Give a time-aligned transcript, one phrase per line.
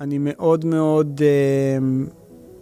[0.00, 1.78] אני מאוד מאוד אה,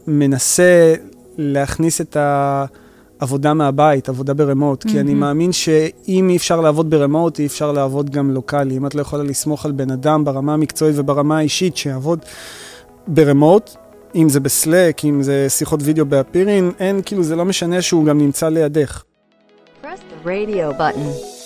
[0.07, 0.95] מנסה
[1.39, 4.91] להכניס את העבודה מהבית, עבודה ברמוט, mm-hmm.
[4.91, 8.77] כי אני מאמין שאם אי אפשר לעבוד ברמוט, אי אפשר לעבוד גם לוקאלי.
[8.77, 12.19] אם את לא יכולה לסמוך על בן אדם ברמה המקצועית וברמה האישית שיעבוד
[13.07, 13.71] ברמוט,
[14.15, 18.19] אם זה בסלק, אם זה שיחות וידאו באפירין, אין, כאילו, זה לא משנה שהוא גם
[18.19, 19.03] נמצא לידך.
[19.83, 21.38] Press the radio button.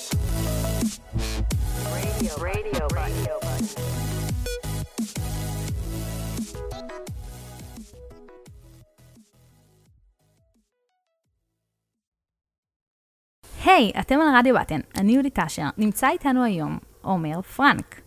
[13.77, 18.01] היי, hey, אתם על רדיו בטן, אני יהודית אשר, נמצא איתנו היום עומר פרנק.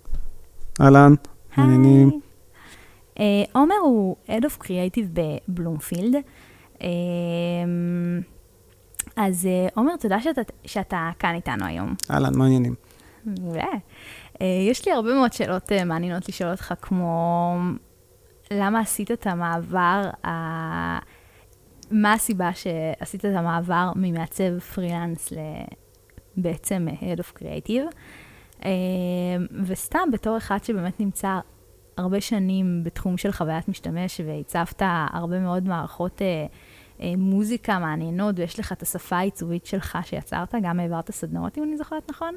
[0.81, 1.13] אהלן,
[1.57, 2.19] מעניינים.
[3.19, 6.15] אה, עומר הוא Head of Creative בבלומפילד.
[6.81, 6.87] אה,
[9.15, 11.95] אז אה, עומר, תודה שאתה, שאתה כאן איתנו היום.
[12.11, 12.75] אהלן, מעניינים.
[13.25, 13.67] מעולה.
[14.41, 17.55] יש לי הרבה מאוד שאלות מעניינות לשאול אותך, כמו
[18.51, 20.01] למה עשית את המעבר
[21.91, 25.33] מה הסיבה שעשית את המעבר ממעצב פרילנס
[26.37, 27.95] לבעצם Head of Creative?
[28.65, 28.71] אה,
[29.65, 31.39] וסתם בתור אחד שבאמת נמצא
[31.97, 34.81] הרבה שנים בתחום של חוויית משתמש והצבת
[35.13, 36.45] הרבה מאוד מערכות אה,
[37.01, 41.77] אה, מוזיקה מעניינות ויש לך את השפה העיצובית שלך שיצרת, גם העברת סדנאות אם אני
[41.77, 42.35] זוכרת נכון?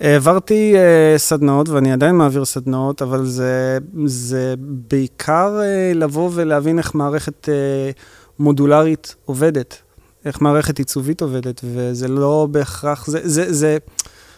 [0.00, 6.94] העברתי uh, סדנאות, ואני עדיין מעביר סדנאות, אבל זה, זה בעיקר uh, לבוא ולהבין איך
[6.94, 8.00] מערכת uh,
[8.40, 9.82] מודולרית עובדת,
[10.24, 13.78] איך מערכת עיצובית עובדת, וזה לא בהכרח, זה, זה, זה,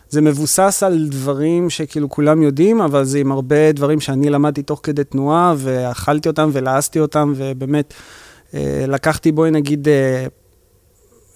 [0.09, 4.81] זה מבוסס על דברים שכאילו כולם יודעים, אבל זה עם הרבה דברים שאני למדתי תוך
[4.83, 7.95] כדי תנועה, ואכלתי אותם ולעסתי אותם, ובאמת,
[8.55, 10.27] אה, לקחתי, בואי נגיד, אה,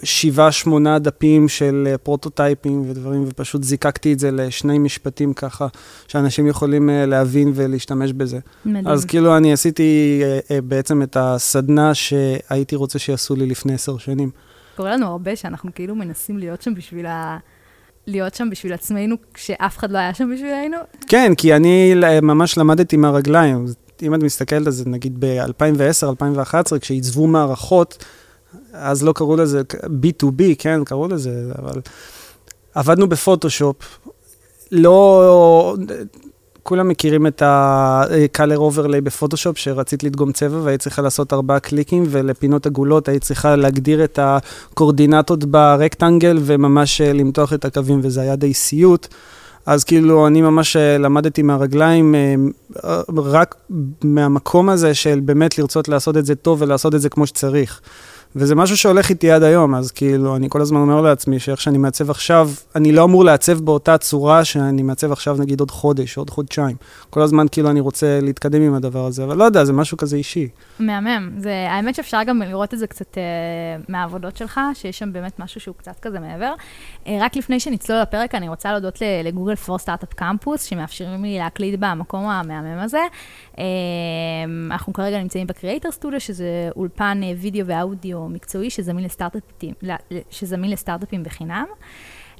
[0.02, 5.66] שבעה, שמונה דפים של אה, פרוטוטייפים ודברים, ופשוט זיקקתי את זה לשני משפטים ככה,
[6.08, 8.38] שאנשים יכולים אה, להבין ולהשתמש בזה.
[8.64, 8.88] מדהים.
[8.88, 14.30] אז כאילו אני עשיתי אה, בעצם את הסדנה שהייתי רוצה שיעשו לי לפני עשר שנים.
[14.76, 17.38] קורה לנו הרבה שאנחנו כאילו מנסים להיות שם בשביל ה...
[18.06, 20.76] להיות שם בשביל עצמנו, כשאף אחד לא היה שם בשבילנו?
[21.08, 23.66] כן, כי אני ממש למדתי מהרגליים.
[24.02, 28.04] אם את מסתכלת על זה, נגיד ב-2010, 2011, כשעיצבו מערכות,
[28.72, 31.80] אז לא קראו לזה B2B, כן, קראו לזה, אבל
[32.74, 33.76] עבדנו בפוטושופ.
[34.72, 35.76] לא,
[36.66, 42.66] כולם מכירים את ה-color overlay בפוטושופ, שרצית לדגום צבע והיית צריכה לעשות ארבעה קליקים, ולפינות
[42.66, 48.54] עגולות היית צריכה להגדיר את הקורדינטות ברקטנגל וממש אה, למתוח את הקווים, וזה היה די
[48.54, 49.08] סיוט.
[49.66, 53.54] אז כאילו, אני ממש אה, למדתי מהרגליים, אה, רק
[54.04, 57.80] מהמקום הזה של באמת לרצות לעשות את זה טוב ולעשות את זה כמו שצריך.
[58.36, 61.78] וזה משהו שהולך איתי עד היום, אז כאילו, אני כל הזמן אומר לעצמי שאיך שאני
[61.78, 66.30] מעצב עכשיו, אני לא אמור לעצב באותה צורה שאני מעצב עכשיו, נגיד, עוד חודש, עוד
[66.30, 66.76] חודשיים.
[67.10, 70.16] כל הזמן, כאילו, אני רוצה להתקדם עם הדבר הזה, אבל לא יודע, זה משהו כזה
[70.16, 70.48] אישי.
[70.78, 71.30] מהמם.
[71.38, 73.18] זה, האמת שאפשר גם לראות את זה קצת uh,
[73.88, 76.54] מהעבודות שלך, שיש שם באמת משהו שהוא קצת כזה מעבר.
[77.04, 81.80] Uh, רק לפני שנצלול לפרק, אני רוצה להודות לגוגל פור סטארט-אפ קמפוס, שמאפשרים לי להקליט
[81.80, 83.00] במקום המהמם הזה.
[83.56, 83.58] Uh,
[84.70, 89.74] אנחנו כרגע נמצאים בקריאייטר סטודיו, שזה אולפן uh, וידאו ואודיו מקצועי שזמין לסטארט-אפים,
[90.30, 91.66] שזמין לסטארט-אפים בחינם.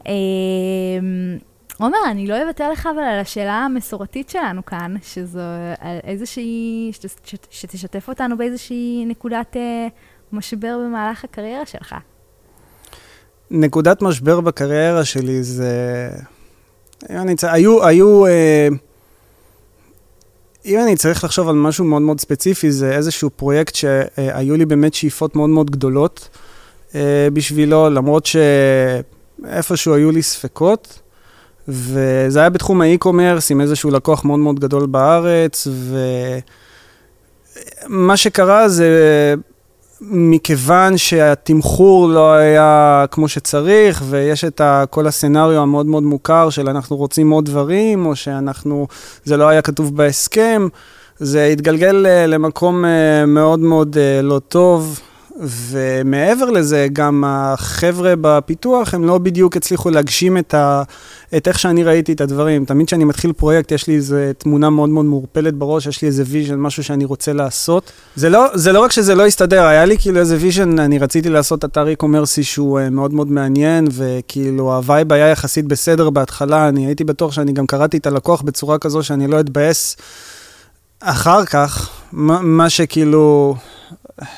[0.06, 1.38] אמ,
[1.78, 5.41] עומר, אני לא אוותר לך אבל על השאלה המסורתית שלנו כאן, שזו
[5.81, 6.91] על איזושהי,
[7.50, 9.87] שתשתף אותנו באיזושהי נקודת אה,
[10.33, 11.94] משבר במהלך הקריירה שלך.
[13.50, 16.10] נקודת משבר בקריירה שלי זה...
[17.43, 18.69] היו, היו, אה,
[20.66, 24.94] אם אני צריך לחשוב על משהו מאוד מאוד ספציפי, זה איזשהו פרויקט שהיו לי באמת
[24.94, 26.28] שאיפות מאוד מאוד גדולות
[26.94, 30.99] אה, בשבילו, למרות שאיפשהו היו לי ספקות.
[31.69, 35.66] וזה היה בתחום האי-קומרס עם איזשהו לקוח מאוד מאוד גדול בארץ,
[37.88, 39.34] ומה שקרה זה
[40.01, 46.69] מכיוון שהתמחור לא היה כמו שצריך, ויש את כל ה scenario המאוד מאוד מוכר של
[46.69, 48.87] אנחנו רוצים עוד דברים, או שאנחנו,
[49.25, 50.69] זה לא היה כתוב בהסכם,
[51.19, 55.01] זה התגלגל אה, למקום אה, מאוד מאוד אה, לא טוב.
[55.41, 60.83] ומעבר לזה, גם החבר'ה בפיתוח, הם לא בדיוק הצליחו להגשים את, ה,
[61.36, 62.65] את איך שאני ראיתי את הדברים.
[62.65, 66.22] תמיד כשאני מתחיל פרויקט, יש לי איזו תמונה מאוד מאוד מעורפלת בראש, יש לי איזה
[66.27, 67.92] vision, משהו שאני רוצה לעשות.
[68.16, 71.28] זה לא, זה לא רק שזה לא הסתדר, היה לי כאילו איזה vision, אני רציתי
[71.28, 76.68] לעשות אתר e-commerce שהוא אה, מאוד מאוד מעניין, וכאילו ה vibe היה יחסית בסדר בהתחלה,
[76.68, 79.97] אני הייתי בטוח שאני גם קראתי את הלקוח בצורה כזו שאני לא אתבאס
[81.08, 83.56] אחר כך, מה שכאילו...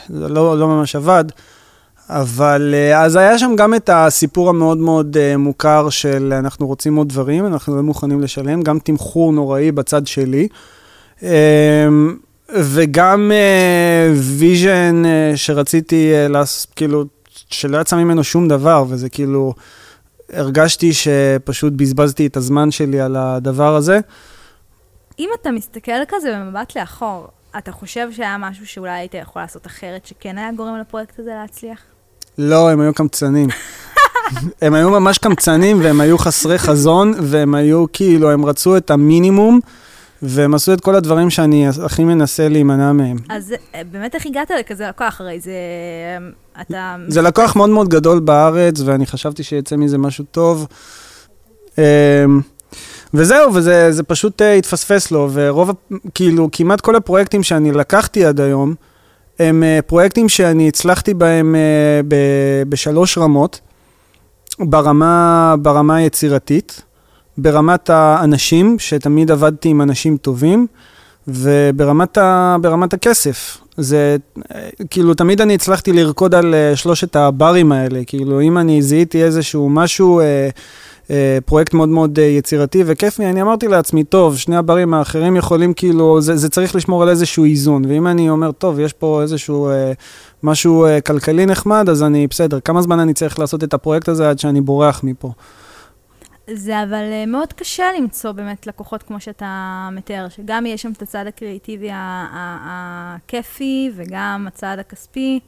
[0.09, 1.25] זה לא, לא ממש עבד.
[2.11, 6.97] אבל אה, אז היה שם גם את הסיפור המאוד מאוד אה, מוכר של אנחנו רוצים
[6.97, 10.49] עוד דברים, אנחנו לא מוכנים לשלם, גם תמחור נוראי בצד שלי.
[12.55, 13.33] וגם
[14.15, 15.03] vision
[15.37, 17.05] שרציתי לעשות, כאילו,
[17.51, 19.55] שלא יצא ממנו שום דבר, וזה כאילו,
[20.33, 24.01] הרגשתי שפשוט בזבזתי את הזמן שלי על הדבר הזה.
[25.19, 27.27] אם אתה מסתכל כזה במבט לאחור,
[27.59, 31.79] אתה חושב שהיה משהו שאולי היית יכול לעשות אחרת, שכן היה גורם לפרויקט הזה להצליח?
[32.39, 33.49] לא, הם היו קמצנים.
[34.63, 39.61] הם היו ממש קמצנים, והם היו חסרי חזון, והם היו כאילו, הם רצו את המינימום,
[40.23, 43.17] והם עשו את כל הדברים שאני הכי מנסה להימנע מהם.
[43.29, 45.21] אז אה, באמת איך הגעת לכזה לקוח?
[45.21, 45.53] הרי זה...
[46.61, 46.97] אתה...
[47.09, 50.67] זה לקוח מאוד מאוד גדול בארץ, ואני חשבתי שיצא מזה משהו טוב.
[53.15, 55.71] וזהו, וזה פשוט uh, התפספס לו, ורוב,
[56.15, 58.75] כאילו, כמעט כל הפרויקטים שאני לקחתי עד היום,
[59.39, 63.61] הם uh, פרויקטים שאני הצלחתי בהם uh, ב- בשלוש רמות,
[64.59, 66.83] ברמה, ברמה היצירתית,
[67.39, 70.67] ברמת האנשים, שתמיד עבדתי עם אנשים טובים,
[71.29, 73.59] וברמת ה, ברמת הכסף.
[73.77, 74.17] זה,
[74.91, 80.21] כאילו, תמיד אני הצלחתי לרקוד על שלושת הברים האלה, כאילו, אם אני זיהיתי איזשהו משהו...
[80.21, 80.49] אה,
[81.45, 85.75] פרויקט מאוד מאוד אה, יצירתי וכיף לי, אני אמרתי לעצמי, טוב, שני הברים האחרים יכולים
[85.75, 89.69] כאילו, זה, זה צריך לשמור על איזשהו איזון, ואם אני אומר, טוב, יש פה איזשהו
[89.69, 89.93] אה,
[90.43, 94.31] משהו אה, כלכלי נחמד, אז אני בסדר, כמה זמן אני צריך לעשות את הפרויקט הזה
[94.31, 95.33] עד שאני בורח מפה?
[96.51, 101.03] זה אבל אה, מאוד קשה למצוא באמת לקוחות כמו שאתה מתאר, שגם יש שם את
[101.03, 101.91] הצד הקריאיטיבי
[102.65, 105.41] הכיפי וגם הצד הכספי.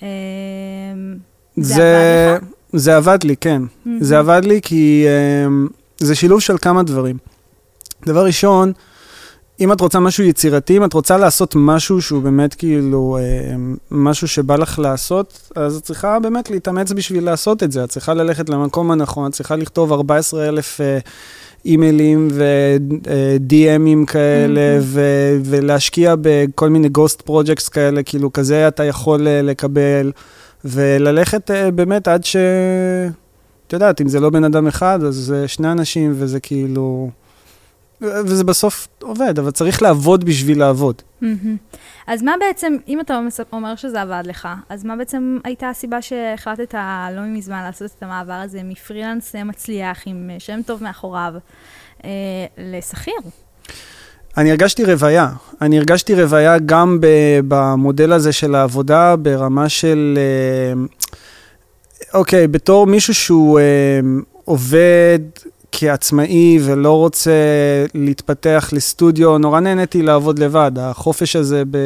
[0.00, 2.38] זה, זה?
[2.74, 3.62] זה עבד לי, כן.
[3.62, 3.88] Mm-hmm.
[4.00, 7.16] זה עבד לי כי um, זה שילוב של כמה דברים.
[8.06, 8.72] דבר ראשון,
[9.60, 14.28] אם את רוצה משהו יצירתי, אם את רוצה לעשות משהו שהוא באמת כאילו um, משהו
[14.28, 17.84] שבא לך לעשות, אז את צריכה באמת להתאמץ בשביל לעשות את זה.
[17.84, 20.82] את צריכה ללכת למקום הנכון, את צריכה לכתוב 14,000 uh,
[21.64, 24.82] אימיילים ו-DMים כאלה, mm-hmm.
[24.82, 30.12] ו- ולהשקיע בכל מיני גוסט פרויקטס כאלה, כאילו כזה אתה יכול uh, לקבל.
[30.64, 32.36] וללכת uh, באמת עד ש...
[33.66, 37.10] את יודעת, אם זה לא בן אדם אחד, אז זה שני אנשים, וזה כאילו...
[38.00, 41.02] וזה בסוף עובד, אבל צריך לעבוד בשביל לעבוד.
[41.22, 41.26] Mm-hmm.
[42.06, 43.20] אז מה בעצם, אם אתה
[43.52, 46.74] אומר שזה עבד לך, אז מה בעצם הייתה הסיבה שהחלטת
[47.16, 51.34] לא מזמן לעשות את המעבר הזה מפרילנס מצליח עם שם טוב מאחוריו
[52.04, 52.10] אה,
[52.58, 53.14] לשכיר?
[54.36, 55.28] אני הרגשתי רוויה.
[55.60, 56.98] אני הרגשתי רוויה גם
[57.48, 60.18] במודל הזה של העבודה, ברמה של...
[60.18, 60.84] אה,
[62.14, 63.64] אוקיי, בתור מישהו שהוא אה,
[64.44, 65.18] עובד
[65.72, 67.32] כעצמאי ולא רוצה
[67.94, 70.72] להתפתח לסטודיו, נורא נהניתי לעבוד לבד.
[70.78, 71.78] החופש הזה ב...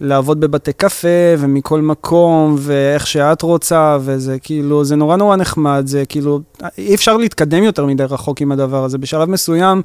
[0.00, 1.08] לעבוד בבתי קפה
[1.38, 6.40] ומכל מקום ואיך שאת רוצה, וזה כאילו, זה נורא נורא נחמד, זה כאילו,
[6.78, 8.98] אי אפשר להתקדם יותר מדי רחוק עם הדבר הזה.
[8.98, 9.82] בשלב מסוים,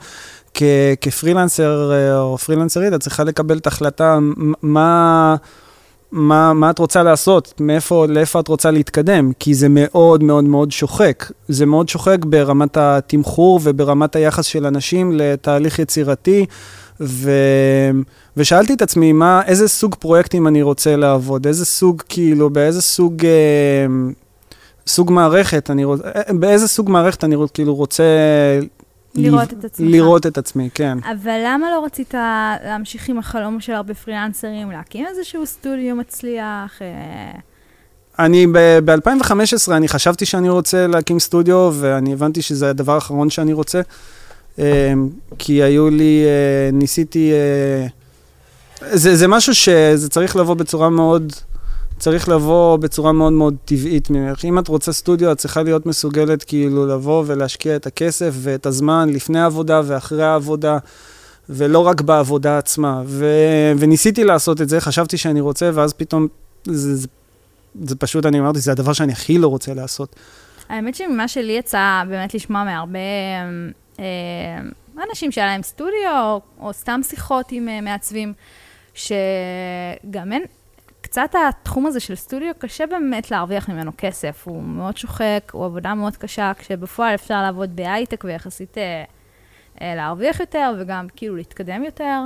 [0.54, 0.64] כ-
[1.02, 4.20] כפרילנסר אה, או פרילנסרית, את צריכה לקבל את ההחלטה
[4.62, 5.36] מה...
[6.12, 10.72] מה, מה את רוצה לעשות, מאיפה, לאיפה את רוצה להתקדם, כי זה מאוד מאוד מאוד
[10.72, 11.32] שוחק.
[11.48, 16.46] זה מאוד שוחק ברמת התמחור וברמת היחס של אנשים לתהליך יצירתי,
[17.02, 17.32] ו,
[18.38, 23.26] ושאלתי את עצמי, מה, איזה סוג פרויקטים אני רוצה לעבוד, איזה סוג, כאילו, באיזה סוג,
[23.26, 23.86] אה,
[24.88, 28.04] סוג מערכת אני רוצה, אה, באיזה סוג מערכת אני כאילו רוצה
[29.16, 29.88] לראות את עצמך.
[29.90, 30.98] לראות את עצמי, כן.
[31.04, 32.14] אבל למה לא רצית
[32.66, 36.82] להמשיך עם החלום של הרבה פרילנסרים, להקים איזשהו סטודיו מצליח?
[36.82, 37.40] אה?
[38.20, 38.48] אני
[38.86, 43.82] ב-2015, אני חשבתי שאני רוצה להקים סטודיו, ואני הבנתי שזה הדבר האחרון שאני רוצה,
[45.38, 47.32] כי היו לי, אה, ניסיתי,
[48.92, 51.34] זה, זה משהו שזה צריך לבוא בצורה מאוד
[52.00, 54.46] צריך לבוא בצורה מאוד מאוד טבעית ממך.
[54.46, 59.10] אם את רוצה סטודיו, את צריכה להיות מסוגלת כאילו לבוא ולהשקיע את הכסף ואת הזמן
[59.10, 60.78] לפני העבודה ואחרי העבודה,
[61.50, 63.02] ולא רק בעבודה עצמה.
[63.06, 66.28] ו- וניסיתי לעשות את זה, חשבתי שאני רוצה, ואז פתאום
[66.66, 67.08] זה, זה,
[67.84, 70.16] זה פשוט, אני אמרתי, זה הדבר שאני הכי לא רוצה לעשות.
[70.70, 73.70] האמת שממה שלי יצא באמת לשמוע מהרבה אה,
[75.10, 78.34] אנשים שהיה להם סטודיו, או, או סתם שיחות עם אה, מעצבים,
[78.94, 80.44] שגם אין,
[81.02, 84.44] קצת התחום הזה של סטודיו, קשה באמת להרוויח ממנו כסף.
[84.46, 89.04] הוא מאוד שוחק, הוא עבודה מאוד קשה, כשבפועל אפשר לעבוד בהייטק ויחסית אה,
[89.82, 92.22] אה, להרוויח יותר וגם כאילו להתקדם יותר.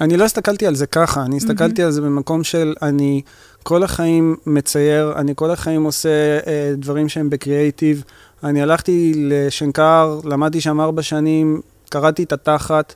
[0.00, 1.84] אני לא הסתכלתי על זה ככה, אני הסתכלתי mm-hmm.
[1.84, 3.22] על זה במקום של אני
[3.62, 8.04] כל החיים מצייר, אני כל החיים עושה אה, דברים שהם בקריאייטיב.
[8.44, 12.94] אני הלכתי לשנקר, למדתי שם ארבע שנים, קראתי את התחת,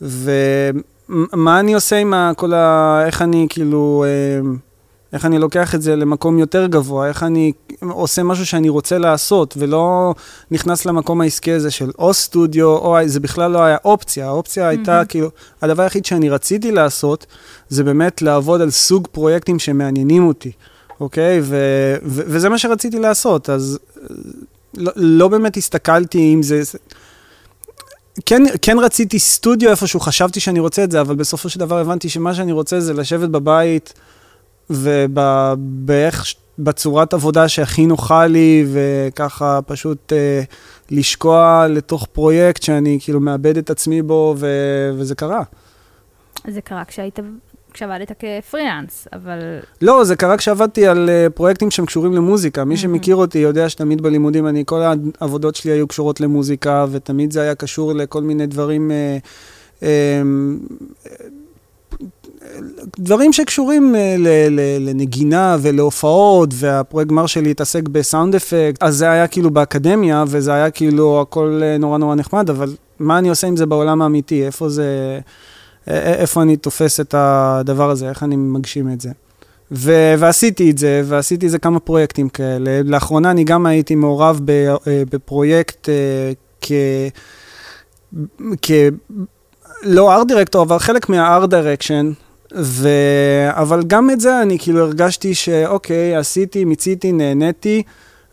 [0.00, 3.02] ומה אני עושה עם כל ה...
[3.06, 4.04] איך אני כאילו...
[4.06, 4.50] אה,
[5.12, 9.54] איך אני לוקח את זה למקום יותר גבוה, איך אני עושה משהו שאני רוצה לעשות,
[9.58, 10.14] ולא
[10.50, 14.26] נכנס למקום העסקי הזה של או סטודיו, או זה בכלל לא היה אופציה.
[14.26, 14.70] האופציה mm-hmm.
[14.70, 15.30] הייתה כאילו,
[15.62, 17.26] הדבר היחיד שאני רציתי לעשות,
[17.68, 20.52] זה באמת לעבוד על סוג פרויקטים שמעניינים אותי,
[21.00, 21.40] אוקיי?
[21.42, 23.78] ו- ו- וזה מה שרציתי לעשות, אז
[24.74, 26.62] לא, לא באמת הסתכלתי אם זה...
[28.26, 32.08] כן, כן רציתי סטודיו איפשהו, חשבתי שאני רוצה את זה, אבל בסופו של דבר הבנתי
[32.08, 33.92] שמה שאני רוצה זה לשבת בבית
[34.70, 40.42] ובאיך, בצורת עבודה שהכי נוחה לי, וככה פשוט אה,
[40.90, 44.46] לשקוע לתוך פרויקט שאני כאילו מאבד את עצמי בו, ו,
[44.96, 45.42] וזה קרה.
[46.48, 47.18] זה קרה כשהיית
[47.74, 49.38] כשעבדת כפרילנס, אבל...
[49.82, 52.64] לא, זה קרה כשעבדתי על uh, פרויקטים שהם קשורים למוזיקה.
[52.64, 54.80] מי שמכיר אותי יודע שתמיד בלימודים, אני, כל
[55.20, 58.90] העבודות שלי היו קשורות למוזיקה, ותמיד זה היה קשור לכל מיני דברים...
[58.90, 59.84] Uh, uh,
[62.98, 64.28] דברים שקשורים ל,
[64.88, 70.70] לנגינה ולהופעות, והפרויקט גמר שלי התעסק בסאונד אפקט, אז זה היה כאילו באקדמיה, וזה היה
[70.70, 74.46] כאילו הכל נורא נורא נחמד, אבל מה אני עושה עם זה בעולם האמיתי?
[74.46, 75.20] איפה זה...
[75.86, 79.10] איפה אני תופס את הדבר הזה, איך אני מגשים את זה.
[79.72, 82.80] ו- ועשיתי את זה, ועשיתי את זה כמה פרויקטים כאלה.
[82.84, 84.74] לאחרונה אני גם הייתי מעורב ב- אה,
[85.10, 86.72] בפרויקט אה, כ...
[89.82, 92.12] לא ארט דירקטור, אבל חלק מהארט דירקשן,
[92.56, 92.88] ו...
[93.50, 97.82] אבל גם את זה אני כאילו הרגשתי שאוקיי, עשיתי, מיציתי, נהניתי.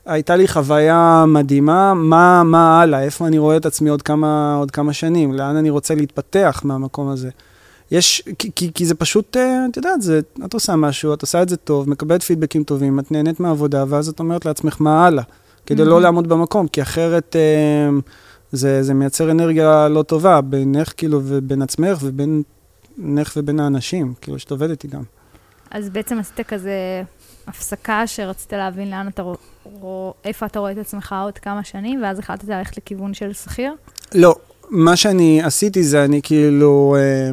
[0.05, 4.71] הייתה לי חוויה מדהימה, מה, מה הלאה, איפה אני רואה את עצמי עוד כמה, עוד
[4.71, 7.29] כמה שנים, לאן אני רוצה להתפתח מהמקום הזה.
[7.91, 11.41] יש, כי, כי, כי זה פשוט, אה, את יודעת, זה, את עושה משהו, את עושה
[11.41, 15.23] את זה טוב, מקבלת פידבקים טובים, את נהנית מהעבודה, ואז את אומרת לעצמך מה הלאה,
[15.65, 15.85] כדי mm-hmm.
[15.85, 17.89] לא לעמוד במקום, כי אחרת אה,
[18.51, 24.51] זה, זה מייצר אנרגיה לא טובה בינך, כאילו, ובין עצמך ובינך ובין האנשים, כאילו, שאת
[24.51, 25.01] עובדת איתם.
[25.71, 27.03] אז בעצם עשית כזה
[27.47, 29.23] הפסקה שרצית להבין לאן אתה
[29.63, 33.73] רואה, איפה אתה רואה את עצמך עוד כמה שנים, ואז החלטת ללכת לכיוון של שכיר?
[34.15, 34.35] לא,
[34.69, 36.95] מה שאני עשיתי זה אני כאילו...
[36.99, 37.31] אה,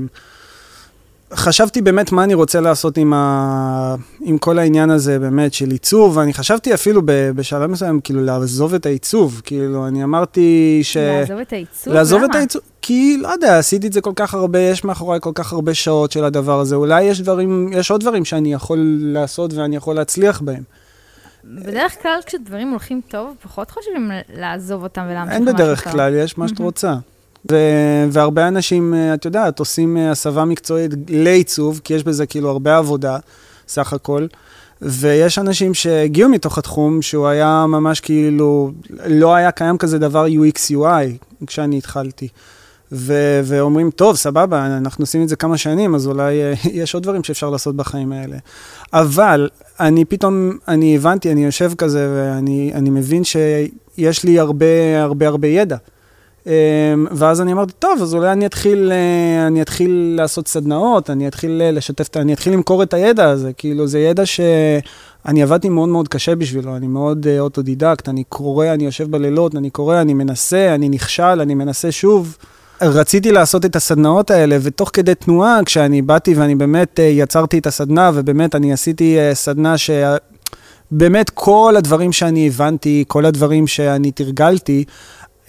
[1.35, 3.95] חשבתי באמת מה אני רוצה לעשות עם, ה...
[4.21, 8.87] עם כל העניין הזה באמת של עיצוב, ואני חשבתי אפילו בשלב מסוים, כאילו, לעזוב את
[8.87, 9.41] העיצוב.
[9.45, 10.97] כאילו, אני אמרתי ש...
[10.97, 11.95] לעזוב את העיצוב?
[11.95, 12.31] לעזוב למה?
[12.31, 15.53] את העיצוב, כי, לא יודע, עשיתי את זה כל כך הרבה, יש מאחוריי כל כך
[15.53, 16.75] הרבה שעות של הדבר הזה.
[16.75, 20.63] אולי יש דברים, יש עוד דברים שאני יכול לעשות ואני יכול להצליח בהם.
[21.55, 25.49] בדרך כלל כשדברים הולכים טוב, פחות חושבים לעזוב אותם ולהמשיך משהו טוב.
[25.49, 26.95] אין בדרך כלל, יש מה שאת רוצה.
[27.53, 32.51] ו- והרבה אנשים, אה, את יודעת, עושים אה, הסבה מקצועית לעיצוב, כי יש בזה כאילו
[32.51, 33.19] הרבה עבודה,
[33.69, 34.27] סך הכל.
[34.83, 38.73] ויש אנשים שהגיעו מתוך התחום, שהוא היה ממש כאילו,
[39.07, 42.29] לא היה קיים כזה דבר UX/UI כשאני התחלתי.
[42.93, 46.53] ו- ואומרים, טוב, סבבה, אנחנו עושים את זה כמה שנים, אז אולי אה,
[46.83, 48.37] יש עוד דברים שאפשר לעשות בחיים האלה.
[48.93, 49.49] אבל
[49.81, 55.77] אני פתאום, אני הבנתי, אני יושב כזה, ואני מבין שיש לי הרבה, הרבה, הרבה ידע.
[56.47, 56.53] אמ,
[57.11, 61.63] ואז אני אמרתי, טוב, אז אולי אני אתחיל, אה, אני אתחיל לעשות סדנאות, אני אתחיל
[61.63, 63.53] אה, לשתף, אני אתחיל למכור את הידע הזה.
[63.53, 68.85] כאילו, זה ידע שאני עבדתי מאוד מאוד קשה בשבילו, אני מאוד אוטודידקט, אני קורא, אני
[68.85, 72.37] יושב בלילות, אני קורא, אני מנסה, אני נכשל, אני מנסה שוב.
[72.83, 78.11] רציתי לעשות את הסדנאות האלה, ותוך כדי תנועה, כשאני באתי ואני באמת יצרתי את הסדנה,
[78.15, 79.91] ובאמת אני עשיתי סדנה ש...
[80.91, 84.85] באמת כל הדברים שאני הבנתי, כל הדברים שאני תרגלתי,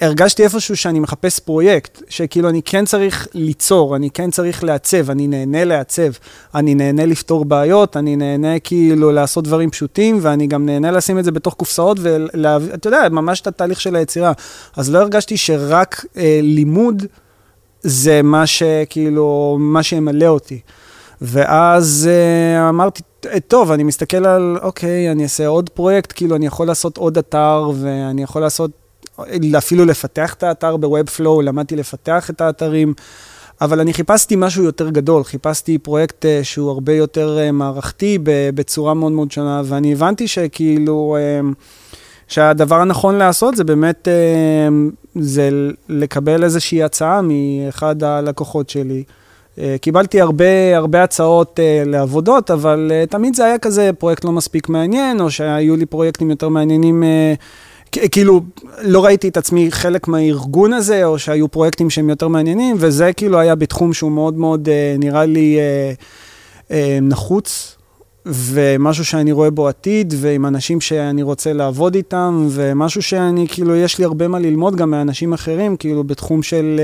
[0.02, 5.28] הרגשתי איפשהו שאני מחפש פרויקט, שכאילו אני כן צריך ליצור, אני כן צריך לעצב, אני
[5.28, 6.12] נהנה לעצב,
[6.56, 11.24] אני נהנה לפתור בעיות, אני נהנה כאילו לעשות דברים פשוטים, ואני גם נהנה לשים את
[11.24, 14.32] זה בתוך קופסאות, ואתה יודע, ממש את התהליך של היצירה.
[14.76, 17.04] אז לא הרגשתי שרק אה, לימוד
[17.82, 20.60] זה מה שכאילו, מה שימלא אותי.
[21.22, 23.02] ואז אה, אמרתי,
[23.48, 27.72] טוב, אני מסתכל על, אוקיי, אני אעשה עוד פרויקט, כאילו, אני יכול לעשות עוד אתר,
[27.82, 28.72] ואני יכול לעשות
[29.58, 32.94] אפילו לפתח את האתר ב-Webflow, למדתי לפתח את האתרים,
[33.62, 38.94] אבל אני חיפשתי משהו יותר גדול, חיפשתי פרויקט uh, שהוא הרבה יותר uh, מערכתי בצורה
[38.94, 41.54] מאוד מאוד שונה, ואני הבנתי שכאילו, uh,
[42.28, 44.08] שהדבר הנכון לעשות זה באמת,
[45.16, 45.50] זה
[45.90, 49.04] לקבל איזושהי הצעה מאחד הלקוחות שלי.
[49.82, 55.32] קיבלתי הרבה, הרבה הצעות לעבודות, אבל תמיד זה היה כזה פרויקט לא מספיק מעניין, או
[55.32, 57.04] שהיו לי פרויקטים יותר מעניינים
[58.12, 58.42] כאילו,
[58.82, 63.40] לא ראיתי את עצמי חלק מהארגון הזה, או שהיו פרויקטים שהם יותר מעניינים, וזה כאילו
[63.40, 65.94] היה בתחום שהוא מאוד מאוד, אה, נראה לי, אה,
[66.72, 67.78] אה, נחוץ,
[68.26, 74.00] ומשהו שאני רואה בו עתיד, ועם אנשים שאני רוצה לעבוד איתם, ומשהו שאני, כאילו, יש
[74.00, 76.82] לי הרבה מה ללמוד גם מאנשים אחרים, כאילו, בתחום של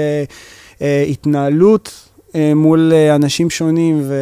[1.09, 2.09] התנהלות
[2.55, 4.15] מול אנשים שונים, ו...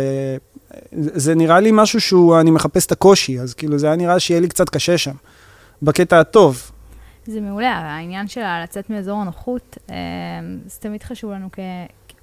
[0.94, 4.40] זה נראה לי משהו שהוא, אני מחפש את הקושי, אז כאילו זה היה נראה שיהיה
[4.40, 5.16] לי קצת קשה שם,
[5.82, 6.72] בקטע הטוב.
[7.32, 9.96] זה מעולה, העניין של לצאת מאזור הנוחות, אה,
[10.66, 11.60] זה תמיד חשוב לנו, כ...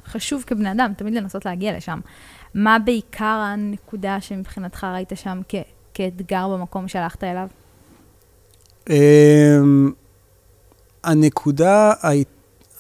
[0.06, 2.00] חשוב כבני אדם, תמיד לנסות להגיע לשם.
[2.54, 5.54] מה בעיקר הנקודה שמבחינתך ראית שם כ...
[5.94, 7.48] כאתגר במקום שהלכת אליו?
[8.90, 9.92] אמ,
[11.04, 11.92] הנקודה,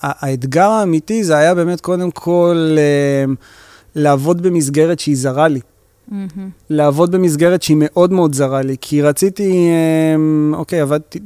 [0.00, 2.76] האתגר האמיתי זה היה באמת קודם כל
[3.24, 3.34] אמ,
[3.94, 5.60] לעבוד במסגרת שהיא זרה לי.
[6.12, 6.40] Mm-hmm.
[6.70, 9.68] לעבוד במסגרת שהיא מאוד מאוד זרה לי, כי רציתי,
[10.14, 11.18] אמ, אוקיי, עבדתי,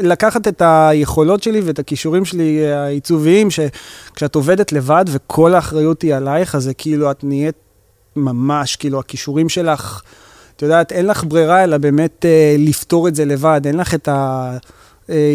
[0.00, 6.54] לקחת את היכולות שלי ואת הכישורים שלי העיצוביים, שכשאת עובדת לבד וכל האחריות היא עלייך,
[6.54, 7.56] אז זה כאילו, את נהיית
[8.16, 10.02] ממש, כאילו, הכישורים שלך,
[10.56, 14.08] את יודעת, אין לך ברירה אלא באמת אה, לפתור את זה לבד, אין לך את
[14.08, 14.56] ה...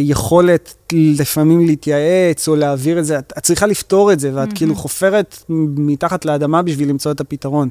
[0.04, 4.56] יכולת לפעמים להתייעץ או להעביר את זה, את, את צריכה לפתור את זה, ואת mm-hmm.
[4.56, 5.44] כאילו חופרת
[5.78, 7.70] מתחת לאדמה בשביל למצוא את הפתרון.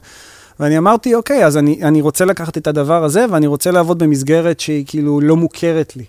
[0.60, 4.60] ואני אמרתי, אוקיי, אז אני, אני רוצה לקחת את הדבר הזה, ואני רוצה לעבוד במסגרת
[4.60, 6.04] שהיא כאילו לא מוכרת לי,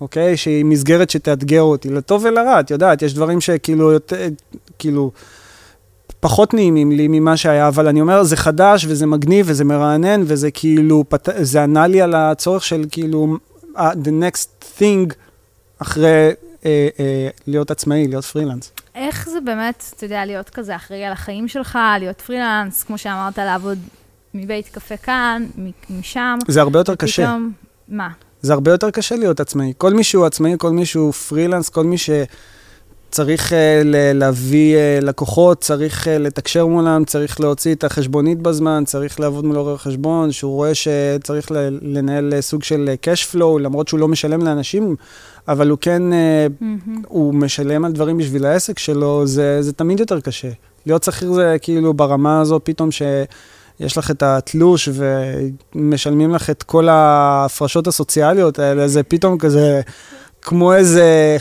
[0.00, 0.36] אוקיי?
[0.36, 4.28] שהיא מסגרת שתאתגר אותי, לטוב ולרע, את יודעת, יש דברים שכאילו, יותר,
[4.78, 5.10] כאילו,
[6.20, 10.50] פחות נעימים לי ממה שהיה, אבל אני אומר, זה חדש וזה מגניב וזה מרענן, וזה
[10.50, 11.28] כאילו, פת...
[11.40, 13.36] זה ענה לי על הצורך של כאילו,
[13.76, 15.14] uh, the next thing
[15.78, 16.66] אחרי uh, uh,
[17.46, 18.72] להיות עצמאי, להיות פרילנס.
[18.94, 23.38] איך זה באמת, אתה יודע, להיות כזה אחראי על החיים שלך, להיות פרילנס, כמו שאמרת,
[23.38, 23.78] לעבוד
[24.34, 25.46] מבית קפה כאן,
[25.90, 26.38] משם.
[26.48, 27.36] זה הרבה יותר ופתאום, קשה.
[27.88, 28.08] מה?
[28.42, 29.72] זה הרבה יותר קשה להיות עצמאי.
[29.78, 33.54] כל מי שהוא עצמאי, כל מי שהוא פרילנס, כל מי שצריך uh,
[34.14, 39.56] להביא uh, לקוחות, צריך uh, לתקשר מולם, צריך להוציא את החשבונית בזמן, צריך לעבוד מול
[39.56, 41.50] עורר חשבון, שהוא רואה שצריך
[41.82, 44.96] לנהל סוג של cash flow, למרות שהוא לא משלם לאנשים.
[45.48, 46.90] אבל הוא כן, mm-hmm.
[47.08, 50.48] הוא משלם על דברים בשביל העסק שלו, זה, זה תמיד יותר קשה.
[50.86, 54.88] להיות שכיר זה כאילו ברמה הזו, פתאום שיש לך את התלוש
[55.74, 59.80] ומשלמים לך את כל ההפרשות הסוציאליות האלה, זה פתאום כזה,
[60.42, 61.36] כמו איזה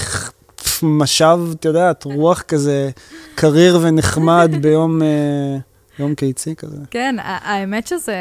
[0.84, 2.90] משאב, את יודעת, רוח כזה
[3.36, 5.02] קריר ונחמד ביום...
[6.00, 6.78] אה, יום קיצי כזה.
[6.92, 8.16] כן, האמת שזה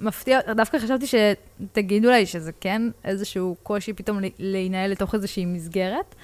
[0.00, 6.14] מפתיע, דווקא חשבתי שתגידו לי שזה כן איזשהו קושי פתאום להינהל לתוך איזושהי מסגרת,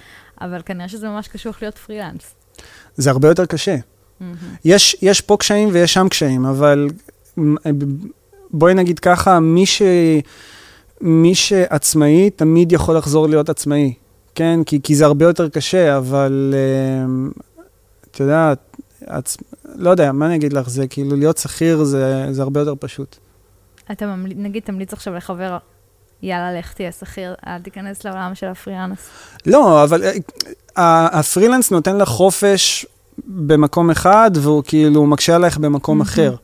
[0.41, 2.35] אבל כנראה שזה ממש קשוח להיות פרילנס.
[2.97, 3.77] זה הרבה יותר קשה.
[3.77, 4.25] Mm-hmm.
[4.65, 6.89] יש, יש פה קשיים ויש שם קשיים, אבל
[8.51, 9.83] בואי נגיד ככה, מי, ש,
[11.01, 13.95] מי שעצמאי תמיד יכול לחזור להיות עצמאי,
[14.35, 14.65] כן?
[14.67, 17.63] כי, כי זה הרבה יותר קשה, אבל uh,
[18.11, 18.77] את יודעת,
[19.09, 19.37] עצ...
[19.75, 23.17] לא יודע, מה אני אגיד לך, זה כאילו להיות שכיר זה, זה הרבה יותר פשוט.
[23.93, 24.33] אתה ממל...
[24.37, 25.59] נגיד תמליץ עכשיו לחבר,
[26.23, 29.09] יאללה, לך תהיה שכיר, אל תיכנס לעולם של הפרילנס.
[29.47, 30.03] לא, אבל
[30.79, 32.87] אה, הפרילנס נותן לך חופש
[33.27, 36.35] במקום אחד, והוא כאילו מקשה עלייך במקום אחר.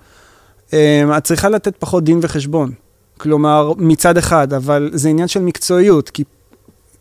[0.73, 0.79] אמ,
[1.17, 2.73] את צריכה לתת פחות דין וחשבון.
[3.19, 6.25] כלומר, מצד אחד, אבל זה עניין של מקצועיות, כי,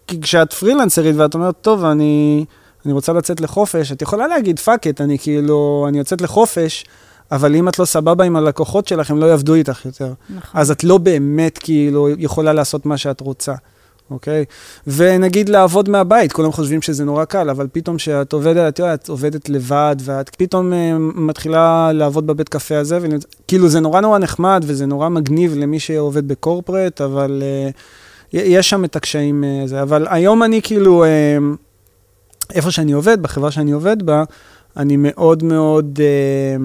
[0.07, 2.45] כי כשאת פרילנסרית ואת אומרת, טוב, אני...
[2.85, 6.85] אני רוצה לצאת לחופש, את יכולה להגיד, fuck it, אני כאילו, אני יוצאת לחופש,
[7.31, 10.13] אבל אם את לא סבבה עם הלקוחות שלך, הם לא יעבדו איתך יותר.
[10.29, 10.61] נכון.
[10.61, 13.53] אז את לא באמת כאילו יכולה לעשות מה שאת רוצה,
[14.11, 14.45] אוקיי?
[14.87, 19.49] ונגיד לעבוד מהבית, כולם חושבים שזה נורא קל, אבל פתאום כשאת עובדת, את יודעת, עובדת
[19.49, 24.85] לבד, ואת פתאום uh, מתחילה לעבוד בבית קפה הזה, וכאילו זה נורא נורא נחמד, וזה
[24.85, 27.43] נורא מגניב למי שעובד בקורפרט, אבל
[27.73, 31.03] uh, יש שם את הקשיים, uh, אבל היום אני כאילו...
[31.03, 31.57] Uh,
[32.53, 34.23] איפה שאני עובד, בחברה שאני עובד בה,
[34.77, 36.55] אני מאוד מאוד אה,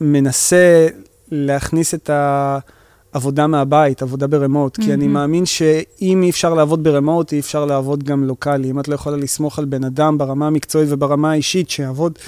[0.00, 0.88] מנסה
[1.30, 4.82] להכניס את העבודה מהבית, עבודה ברמוט, mm-hmm.
[4.82, 8.70] כי אני מאמין שאם אי אפשר לעבוד ברמוט, אי אפשר לעבוד גם לוקאלי.
[8.70, 12.18] אם את לא יכולה לסמוך על בן אדם ברמה המקצועית וברמה האישית שיעבוד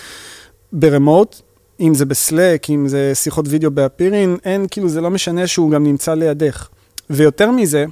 [0.73, 1.41] ברמוט,
[1.81, 5.85] אם זה בסלק, אם זה שיחות וידאו באפירין, אין, כאילו, זה לא משנה שהוא גם
[5.85, 6.69] נמצא לידך.
[7.11, 7.85] ויותר מזה,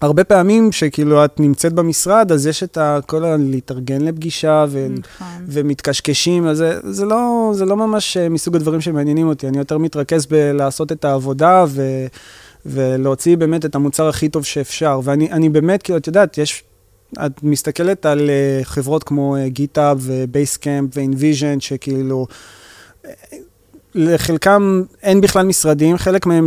[0.00, 3.36] הרבה פעמים שכאילו את נמצאת במשרד, אז יש את כל ה...
[3.36, 4.86] להתארגן לפגישה ו...
[4.90, 5.44] נכון.
[5.46, 9.78] ומתקשקשים, אז זה, זה, לא, זה לא ממש אה, מסוג הדברים שמעניינים אותי, אני יותר
[9.78, 12.06] מתרכז בלעשות את העבודה ו...
[12.66, 15.00] ולהוציא באמת את המוצר הכי טוב שאפשר.
[15.04, 16.64] ואני באמת, כאילו, את יודעת, יש,
[17.26, 22.26] את מסתכלת על אה, חברות כמו GitHub ו Basecamp ו InVision, שכאילו...
[23.04, 23.10] אה,
[23.94, 26.46] לחלקם אין בכלל משרדים, חלק מהם,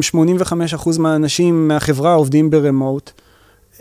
[0.76, 3.12] 85% מהאנשים מהחברה עובדים ב remote.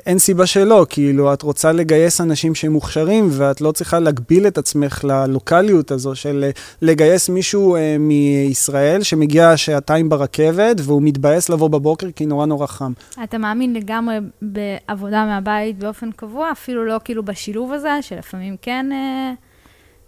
[0.07, 4.59] אין סיבה שלא, כאילו, את רוצה לגייס אנשים שהם מוכשרים, ואת לא צריכה להגביל את
[4.59, 6.51] עצמך ללוקאליות הזו של אה,
[6.83, 12.93] לגייס מישהו אה, מישראל שמגיע שעתיים ברכבת, והוא מתבאס לבוא בבוקר כי נורא נורא חם.
[13.25, 18.87] אתה מאמין לגמרי בעבודה מהבית באופן קבוע, אפילו לא כאילו בשילוב הזה, שלפעמים כן...
[18.93, 19.50] אה...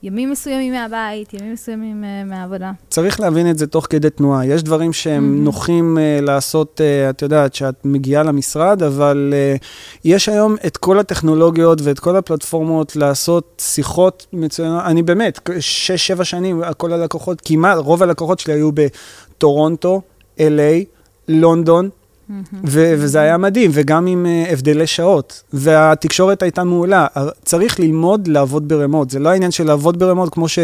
[0.05, 2.73] ימים מסוימים מהבית, ימים מסוימים uh, מהעבודה.
[2.91, 4.47] צריך להבין את זה תוך כדי תנועה.
[4.47, 5.45] יש דברים שהם mm-hmm.
[5.45, 9.65] נוחים uh, לעשות, uh, את יודעת, שאת מגיעה למשרד, אבל uh,
[10.05, 14.83] יש היום את כל הטכנולוגיות ואת כל הפלטפורמות לעשות שיחות מצוינות.
[14.85, 20.01] אני באמת, שש, שבע שנים, כל הלקוחות, כמעט, רוב הלקוחות שלי היו בטורונטו,
[20.38, 20.85] LA,
[21.29, 21.91] לונדון,
[22.64, 25.42] ו- וזה היה מדהים, וגם עם uh, הבדלי שעות.
[25.53, 27.07] והתקשורת הייתה מעולה.
[27.45, 29.11] צריך ללמוד לעבוד ברמות.
[29.11, 30.59] זה לא העניין של לעבוד ברמות, כמו ש...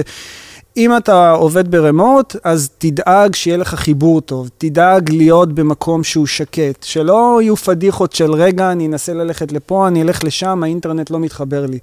[0.77, 6.83] אם אתה עובד ברמות, אז תדאג שיהיה לך חיבור טוב, תדאג להיות במקום שהוא שקט,
[6.83, 11.67] שלא יהיו פדיחות של רגע, אני אנסה ללכת לפה, אני אלך לשם, האינטרנט לא מתחבר
[11.67, 11.79] לי.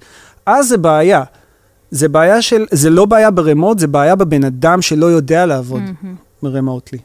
[0.46, 1.22] אז זה בעיה.
[1.90, 5.82] זה בעיה של, זה לא בעיה ברמות, זה בעיה בבן אדם שלא יודע לעבוד
[6.44, 6.98] רמוטלי.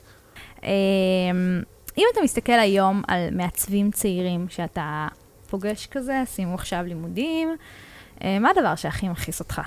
[1.97, 5.07] אם אתה מסתכל היום על מעצבים צעירים שאתה
[5.49, 7.49] פוגש כזה, שימו עכשיו לימודים,
[8.23, 9.61] אה, מה הדבר שהכי מכעיס אותך?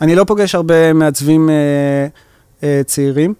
[0.00, 1.54] אני לא פוגש הרבה מעצבים אה,
[2.62, 3.34] אה, צעירים.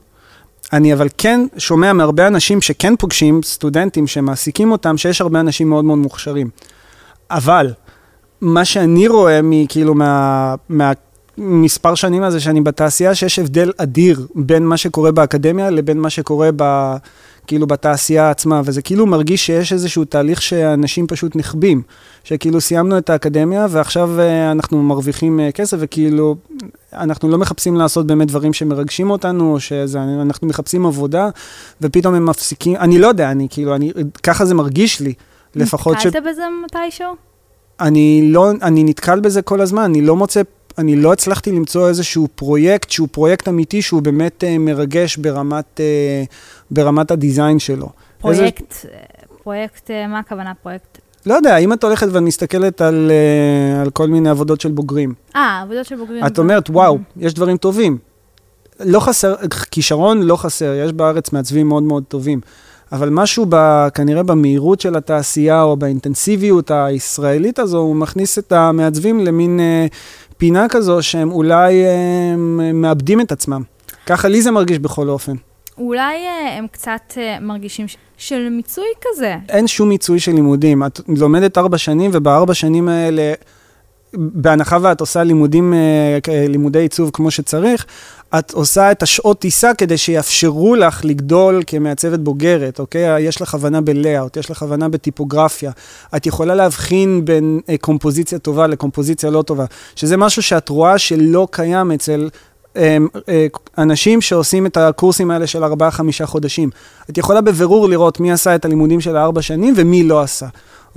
[0.72, 5.85] אני אבל כן שומע מהרבה אנשים שכן פוגשים, סטודנטים שמעסיקים אותם, שיש הרבה אנשים מאוד
[5.85, 6.51] מאוד מוכשרים.
[7.31, 7.72] אבל
[8.40, 14.77] מה שאני רואה מכאילו מה, מהמספר שנים הזה שאני בתעשייה, שיש הבדל אדיר בין מה
[14.77, 16.94] שקורה באקדמיה לבין מה שקורה ב...
[17.53, 21.83] כאילו בתעשייה עצמה, וזה כאילו מרגיש שיש איזשהו תהליך שאנשים פשוט נחבים,
[22.25, 26.37] שכאילו סיימנו את האקדמיה ועכשיו אה, אנחנו מרוויחים אה, כסף, וכאילו
[26.93, 31.29] אנחנו לא מחפשים לעשות באמת דברים שמרגשים אותנו, או שאנחנו מחפשים עבודה,
[31.81, 35.15] ופתאום הם מפסיקים, אני לא יודע, אני כאילו, אני, ככה זה מרגיש לי,
[35.55, 36.07] לפחות ש...
[36.07, 37.15] נתקלת בזה מתישהו?
[37.81, 40.43] אני לא, אני נתקל בזה כל הזמן, אני לא מוצא
[40.79, 46.33] אני לא הצלחתי למצוא איזשהו פרויקט שהוא פרויקט אמיתי, שהוא באמת uh, מרגש ברמת, uh,
[46.71, 47.89] ברמת הדיזיין שלו.
[48.19, 48.97] פרויקט, איזה...
[49.43, 50.99] פרויקט, uh, מה הכוונה פרויקט?
[51.27, 55.15] לא יודע, אם את הולכת ואת מסתכלת על, uh, על כל מיני עבודות של בוגרים.
[55.37, 56.27] אה, עבודות של בוגרים.
[56.27, 57.25] את אומרת, וואו, mm-hmm.
[57.25, 57.99] יש דברים טובים.
[58.81, 59.35] לא חסר,
[59.71, 62.41] כישרון לא חסר, יש בארץ מעצבים מאוד מאוד טובים.
[62.93, 69.21] אבל משהו ב, כנראה במהירות של התעשייה או באינטנסיביות הישראלית הזו, הוא מכניס את המעצבים
[69.21, 69.87] למין אה,
[70.42, 72.37] פינה כזו שהם אולי אה,
[72.74, 73.62] מאבדים את עצמם.
[74.07, 75.33] ככה לי זה מרגיש בכל אופן.
[75.78, 79.37] אולי אה, הם קצת אה, מרגישים של מיצוי כזה.
[79.48, 80.83] אין שום מיצוי של לימודים.
[80.83, 83.33] את לומדת ארבע שנים, ובארבע שנים האלה,
[84.14, 85.75] בהנחה ואת עושה לימודים,
[86.48, 87.87] לימודי עיצוב כמו שצריך,
[88.38, 93.20] את עושה את השעות טיסה כדי שיאפשרו לך לגדול כמעצבת בוגרת, אוקיי?
[93.20, 95.70] יש לך הבנה בלאאוט, יש לך הבנה בטיפוגרפיה.
[96.16, 99.64] את יכולה להבחין בין אה, קומפוזיציה טובה לקומפוזיציה לא טובה,
[99.96, 102.29] שזה משהו שאת רואה שלא קיים אצל
[102.77, 102.96] אה,
[103.29, 103.46] אה,
[103.79, 105.66] אנשים שעושים את הקורסים האלה של 4-5
[106.25, 106.70] חודשים.
[107.11, 110.46] את יכולה בבירור לראות מי עשה את הלימודים של הארבע שנים ומי לא עשה.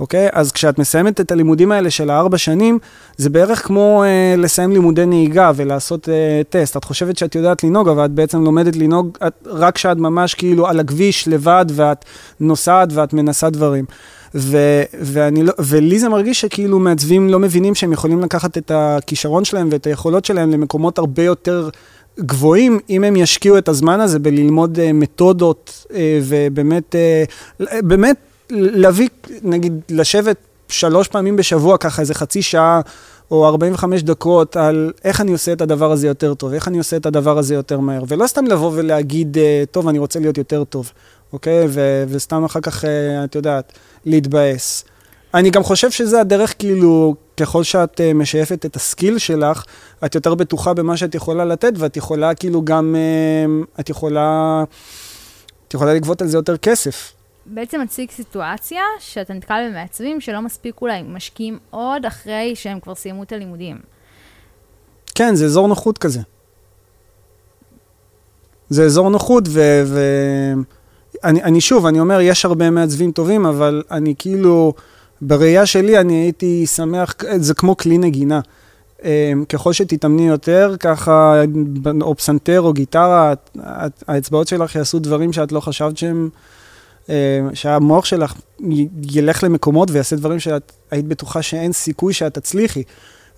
[0.00, 0.28] אוקיי?
[0.32, 2.78] אז כשאת מסיימת את הלימודים האלה של הארבע שנים,
[3.16, 6.76] זה בערך כמו אה, לסיים לימודי נהיגה ולעשות אה, טסט.
[6.76, 10.66] את חושבת שאת יודעת לנהוג, אבל את בעצם לומדת לנהוג את, רק כשאת ממש כאילו
[10.66, 12.04] על הכביש לבד, ואת
[12.40, 13.84] נוסעת ואת מנסה דברים.
[14.34, 19.44] ו, ואני לא, ולי זה מרגיש שכאילו מעצבים לא מבינים שהם יכולים לקחת את הכישרון
[19.44, 21.68] שלהם ואת היכולות שלהם למקומות הרבה יותר
[22.20, 26.94] גבוהים, אם הם ישקיעו את הזמן הזה בללמוד uh, מתודות uh, ובאמת,
[27.60, 28.16] uh, באמת
[28.50, 29.08] להביא,
[29.42, 30.36] נגיד, לשבת
[30.68, 32.80] שלוש פעמים בשבוע, ככה איזה חצי שעה
[33.30, 36.96] או 45 דקות, על איך אני עושה את הדבר הזה יותר טוב, איך אני עושה
[36.96, 40.64] את הדבר הזה יותר מהר, ולא סתם לבוא ולהגיד, אה, טוב, אני רוצה להיות יותר
[40.64, 40.92] טוב,
[41.32, 41.66] אוקיי?
[41.68, 43.72] ו- וסתם אחר כך, אה, את יודעת,
[44.04, 44.84] להתבאס.
[45.34, 49.64] אני גם חושב שזה הדרך, כאילו, ככל שאת uh, משייפת את הסקיל שלך,
[50.04, 52.96] את יותר בטוחה במה שאת יכולה לתת, ואת יכולה כאילו גם,
[53.80, 54.64] את יכולה,
[55.68, 57.15] את יכולה לגבות על זה יותר כסף.
[57.46, 63.22] בעצם מציג סיטואציה שאתה נתקל במעצבים שלא מספיק אולי משקיעים עוד אחרי שהם כבר סיימו
[63.22, 63.78] את הלימודים.
[65.14, 66.20] כן, זה אזור נוחות כזה.
[68.68, 69.84] זה אזור נוחות, ואני
[71.24, 71.44] ו...
[71.44, 74.72] אני שוב, אני אומר, יש הרבה מעצבים טובים, אבל אני כאילו,
[75.20, 78.40] בראייה שלי, אני הייתי שמח, זה כמו כלי נגינה.
[79.04, 81.42] אמ, ככל שתתאמני יותר, ככה,
[82.00, 83.32] או פסנתר או גיטרה,
[84.08, 86.28] האצבעות שלך יעשו דברים שאת לא חשבת שהם...
[87.10, 87.14] אה,
[87.54, 88.34] שהמוח שלך
[89.10, 92.82] ילך למקומות ויעשה דברים שאת היית בטוחה שאין סיכוי שאת תצליחי.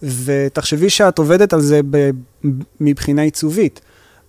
[0.03, 2.11] ותחשבי שאת עובדת על זה ב,
[2.81, 3.81] מבחינה עיצובית.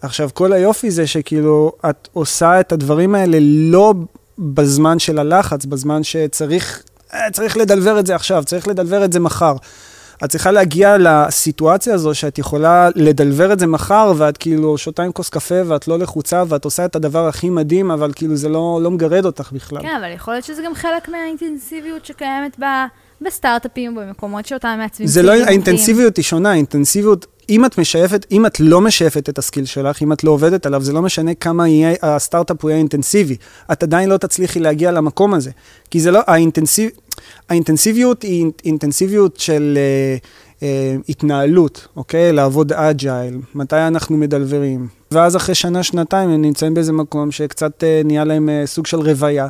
[0.02, 3.93] עכשיו, כל היופי זה שכאילו, את עושה את הדברים האלה לא
[4.39, 9.19] בזמן של הלחץ, בזמן שצריך אה, צריך לדלבר את זה עכשיו, צריך לדלבר את זה
[9.19, 9.56] מחר.
[10.23, 15.12] את צריכה להגיע לסיטואציה הזו שאת יכולה לדלבר את זה מחר, ואת כאילו שותה עם
[15.12, 18.79] כוס קפה, ואת לא לחוצה, ואת עושה את הדבר הכי מדהים, אבל כאילו זה לא,
[18.84, 19.82] לא מגרד אותך בכלל.
[19.82, 22.65] כן, אבל יכול להיות שזה גם חלק מהאינטנסיביות שקיימת ב...
[23.21, 28.60] בסטארט-אפים, במקומות שאותם מעצבים זה לא, האינטנסיביות היא שונה, האינטנסיביות אם את משייפת, אם את
[28.60, 31.67] לא משייפת את ה skill שלך, אם את לא עובדת עליו, זה לא משנה כמה
[31.67, 33.36] יהיה, הסטארט-אפ הוא יהיה אינטנסיבי.
[33.71, 35.51] את עדיין לא תצליחי להגיע למקום הזה.
[35.91, 36.89] כי זה לא, האינטנסיב,
[37.49, 40.63] האינטנסיביות היא אינטנסיביות של אה, אה,
[41.10, 42.34] התנהלות, אוקיי?
[42.34, 44.88] לעבוד agile, מתי אנחנו מדלוורים.
[45.12, 48.97] ואז אחרי שנה, שנתיים, הם נמצאים באיזה מקום שקצת אה, נהיה להם אה, סוג של
[48.97, 49.47] רוויה.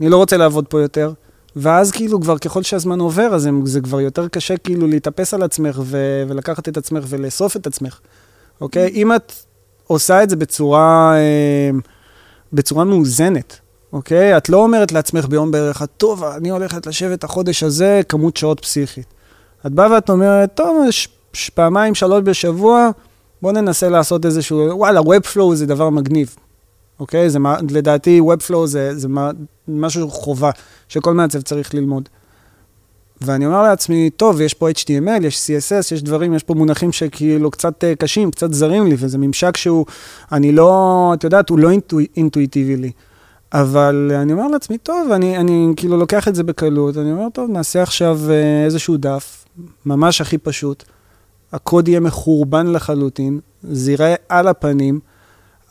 [0.00, 1.12] אני לא רוצה לעבוד פה יותר.
[1.56, 5.80] ואז כאילו כבר ככל שהזמן עובר, אז זה כבר יותר קשה כאילו להתאפס על עצמך
[5.82, 8.00] ו- ולקחת את עצמך ולאסוף את עצמך,
[8.60, 8.86] אוקיי?
[8.86, 8.96] Mm-hmm.
[8.96, 9.32] אם את
[9.86, 11.78] עושה את זה בצורה, אה,
[12.52, 13.58] בצורה מאוזנת,
[13.92, 14.36] אוקיי?
[14.36, 19.06] את לא אומרת לעצמך ביום בערך, טוב, אני הולכת לשבת החודש הזה כמות שעות פסיכית.
[19.66, 22.90] את באה ואת אומרת, טוב, ש- ש- פעמיים, שלוש בשבוע,
[23.42, 26.36] בוא ננסה לעשות איזשהו, וואלה, Webflow זה דבר מגניב.
[27.00, 27.30] אוקיי?
[27.30, 27.38] זה,
[27.70, 29.08] לדעתי, Webflow זה, זה
[29.68, 30.50] משהו חובה
[30.88, 32.08] שכל מעצב צריך ללמוד.
[33.20, 37.50] ואני אומר לעצמי, טוב, יש פה HTML, יש CSS, יש דברים, יש פה מונחים שכאילו
[37.50, 39.86] קצת uh, קשים, קצת זרים לי, וזה ממשק שהוא,
[40.32, 42.90] אני לא, את יודעת, הוא לא אינטו, אינטואיטיבי לי.
[43.52, 47.50] אבל אני אומר לעצמי, טוב, אני, אני כאילו לוקח את זה בקלות, אני אומר, טוב,
[47.50, 49.44] נעשה עכשיו uh, איזשהו דף,
[49.86, 50.84] ממש הכי פשוט,
[51.52, 55.00] הקוד יהיה מחורבן לחלוטין, זה ייראה על הפנים,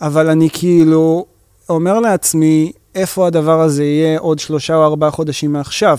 [0.02, 1.26] אבל אני כאילו
[1.70, 5.98] אומר לעצמי, איפה הדבר הזה יהיה עוד שלושה או ארבעה חודשים מעכשיו,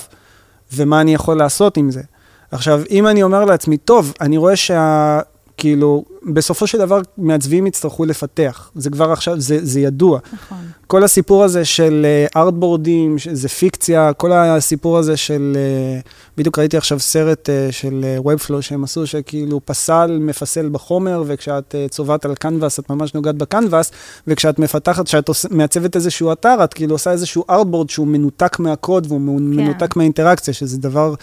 [0.72, 2.02] ומה אני יכול לעשות עם זה.
[2.50, 5.20] עכשיו, אם אני אומר לעצמי, טוב, אני רואה שה...
[5.62, 8.70] כאילו, בסופו של דבר מעצבים יצטרכו לפתח.
[8.74, 10.18] זה כבר עכשיו, זה, זה ידוע.
[10.32, 10.58] נכון.
[10.86, 15.56] כל הסיפור הזה של ארטבורדים, uh, זה פיקציה, כל הסיפור הזה של,
[16.04, 21.22] uh, בדיוק ראיתי עכשיו סרט uh, של uh, Webflow שהם עשו, שכאילו פסל מפסל בחומר,
[21.26, 23.90] וכשאת uh, צובעת על קנבס, את ממש נוגעת בקנבס,
[24.26, 29.06] וכשאת מפתחת, כשאת עוש, מעצבת איזשהו אתר, את כאילו עושה איזשהו artboard שהוא מנותק מהקוד
[29.08, 29.44] והוא כן.
[29.44, 31.14] מנותק מהאינטראקציה, שזה דבר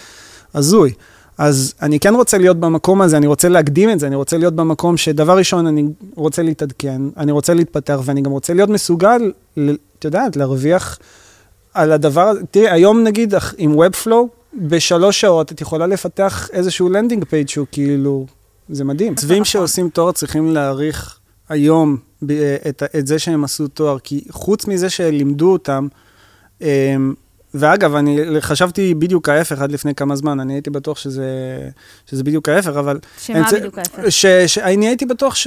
[0.54, 0.92] הזוי.
[1.40, 4.54] אז אני כן רוצה להיות במקום הזה, אני רוצה להקדים את זה, אני רוצה להיות
[4.54, 9.32] במקום שדבר ראשון, אני רוצה להתעדכן, אני רוצה להתפתח, ואני גם רוצה להיות מסוגל,
[9.98, 10.98] את יודעת, להרוויח
[11.74, 12.40] על הדבר הזה.
[12.50, 18.26] תראי, היום נגיד עם Webflow, בשלוש שעות את יכולה לפתח איזשהו landing page שהוא כאילו,
[18.68, 19.14] זה מדהים.
[19.14, 21.96] צווים שעושים תואר צריכים להעריך היום
[22.68, 25.88] את, את זה שהם עשו תואר, כי חוץ מזה שלימדו אותם,
[27.54, 31.26] ואגב, אני חשבתי בדיוק ההפך עד לפני כמה זמן, אני הייתי בטוח שזה,
[32.06, 32.98] שזה בדיוק ההפך, אבל...
[33.18, 33.52] שמה צ...
[33.52, 34.02] בדיוק ההפך?
[34.08, 35.46] ש, ש, אני הייתי בטוח ש...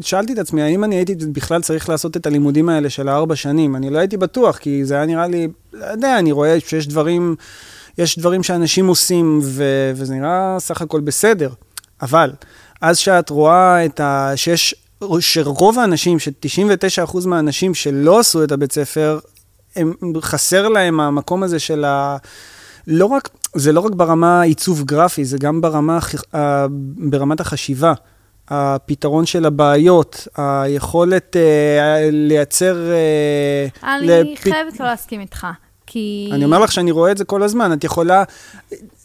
[0.00, 3.76] שאלתי את עצמי, האם אני הייתי בכלל צריך לעשות את הלימודים האלה של הארבע שנים?
[3.76, 7.36] אני לא הייתי בטוח, כי זה היה נראה לי, לא יודע, אני רואה שיש דברים,
[7.98, 9.64] יש דברים שאנשים עושים, ו,
[9.96, 11.50] וזה נראה סך הכל בסדר.
[12.02, 12.32] אבל,
[12.80, 14.32] אז שאת רואה את ה...
[14.36, 14.74] שיש...
[15.20, 19.18] שרוב האנשים, ש-99% מהאנשים שלא עשו את הבית ספר,
[19.76, 22.16] הם, חסר להם המקום הזה של ה...
[22.86, 25.98] לא רק, זה לא רק ברמה עיצוב גרפי, זה גם ברמה,
[26.96, 27.92] ברמת החשיבה.
[28.48, 32.76] הפתרון של הבעיות, היכולת אה, לייצר...
[32.90, 34.40] אה, אני לפ...
[34.40, 35.46] חייבת לא להסכים איתך.
[35.86, 36.30] כי...
[36.32, 37.72] אני אומר לך שאני רואה את זה כל הזמן.
[37.72, 38.24] את יכולה,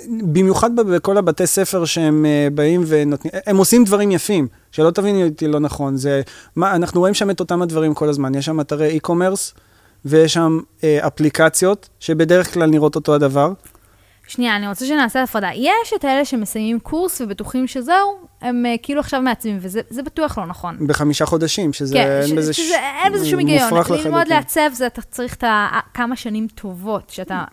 [0.08, 5.48] במיוחד בכל הבתי ספר שהם אה, באים ונותנים, הם עושים דברים יפים, שלא תביני אותי
[5.48, 5.98] לא נכון.
[5.98, 6.22] זה,
[6.56, 8.36] מה, אנחנו רואים שם את אותם הדברים כל הזמן.
[8.36, 9.60] יש שם אתרי e-commerce,
[10.06, 13.54] ויש שם אה, אפליקציות שבדרך כלל נראות אותו הדבר.
[14.28, 15.50] שנייה, אני רוצה שנעשה הפרדה.
[15.56, 20.46] יש את אלה שמסיימים קורס ובטוחים שזהו, הם אה, כאילו עכשיו מעצבים, וזה בטוח לא
[20.46, 20.88] נכון.
[20.88, 22.72] בחמישה חודשים, שזה כן, אין בזה שזה, ש...
[23.04, 23.74] אין בזה שום היגיון.
[23.90, 25.44] ללמוד לעצב, זה אתה צריך את
[25.94, 27.44] כמה שנים טובות, שאתה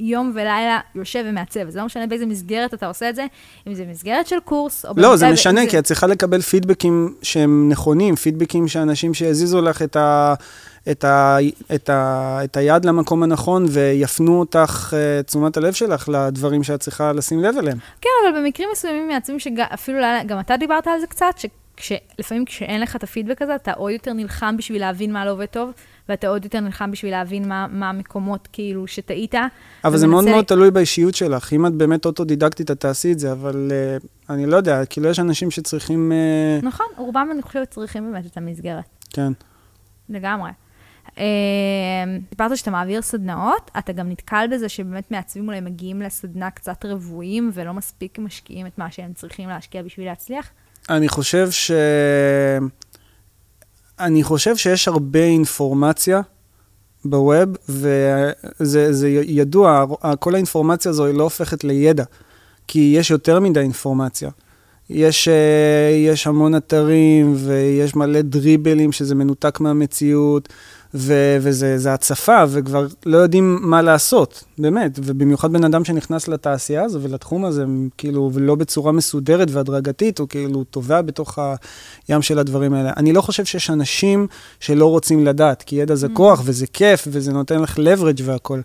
[0.00, 1.70] יום ולילה יושב ומעצב.
[1.70, 3.26] זה לא משנה באיזה מסגרת אתה עושה את זה,
[3.66, 4.92] אם זה מסגרת של קורס, או...
[4.96, 5.70] לא, זה משנה, זה...
[5.70, 10.34] כי את צריכה לקבל פידבקים שהם נכונים, פידבקים שאנשים שיזיזו לך את ה...
[10.90, 11.36] את, ה,
[11.74, 17.12] את, ה, את היד למקום הנכון ויפנו אותך, uh, תשומת הלב שלך לדברים שאת צריכה
[17.12, 17.78] לשים לב אליהם.
[18.00, 21.34] כן, אבל במקרים מסוימים מעצבים שאפילו, גם אתה דיברת על זה קצת,
[21.76, 25.46] שלפעמים כשאין לך את הפידבק הזה, אתה עוד יותר נלחם בשביל להבין מה לא עובד
[25.46, 25.70] טוב,
[26.10, 29.34] ואתה עוד יותר נלחם בשביל להבין מה, מה המקומות כאילו שטעית.
[29.84, 31.52] אבל זה מאוד מאוד תלוי באישיות שלך.
[31.52, 35.18] אם את באמת אוטודידקטית, את תעשי את זה, אבל uh, אני לא יודע, כאילו יש
[35.18, 36.12] אנשים שצריכים...
[36.60, 36.66] Uh...
[36.66, 38.84] נכון, רובם אני חושבת צריכים באמת את המסגרת.
[39.12, 39.32] כן.
[40.08, 40.50] לגמרי.
[42.30, 47.50] דיברת שאתה מעביר סדנאות, אתה גם נתקל בזה שבאמת מעצבים אולי מגיעים לסדנה קצת רבועים
[47.54, 50.50] ולא מספיק משקיעים את מה שהם צריכים להשקיע בשביל להצליח?
[50.90, 51.70] אני חושב ש...
[54.00, 56.20] אני חושב שיש הרבה אינפורמציה
[57.04, 59.84] בווב, וזה ידוע,
[60.18, 62.04] כל האינפורמציה הזו היא לא הופכת לידע,
[62.68, 64.30] כי יש יותר מדי אינפורמציה.
[64.90, 65.28] יש,
[66.06, 70.48] יש המון אתרים ויש מלא דריבלים שזה מנותק מהמציאות,
[70.94, 74.98] ו- וזה הצפה, וכבר לא יודעים מה לעשות, באמת.
[75.02, 77.64] ובמיוחד בן אדם שנכנס לתעשייה הזו ולתחום הזה,
[77.98, 81.38] כאילו, ולא בצורה מסודרת והדרגתית, הוא כאילו טובע בתוך
[82.08, 82.92] הים של הדברים האלה.
[82.96, 84.26] אני לא חושב שיש אנשים
[84.60, 86.10] שלא רוצים לדעת, כי ידע זה mm.
[86.12, 88.62] כוח, וזה כיף, וזה נותן לך leverage והכול.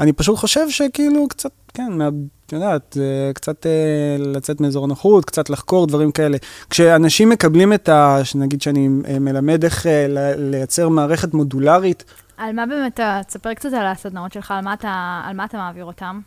[0.00, 2.08] אני פשוט חושב שכאילו קצת, כן, מה,
[2.48, 2.96] את יודעת,
[3.34, 6.36] קצת אה, לצאת מאזור הנוחות, קצת לחקור דברים כאלה.
[6.70, 8.20] כשאנשים מקבלים את ה...
[8.34, 10.06] נגיד שאני אה, מלמד איך אה,
[10.36, 12.04] לייצר מערכת מודולרית.
[12.36, 15.84] על מה באמת, תספר קצת על הסדנאות שלך, על מה אתה, על מה אתה מעביר
[15.84, 16.20] אותם.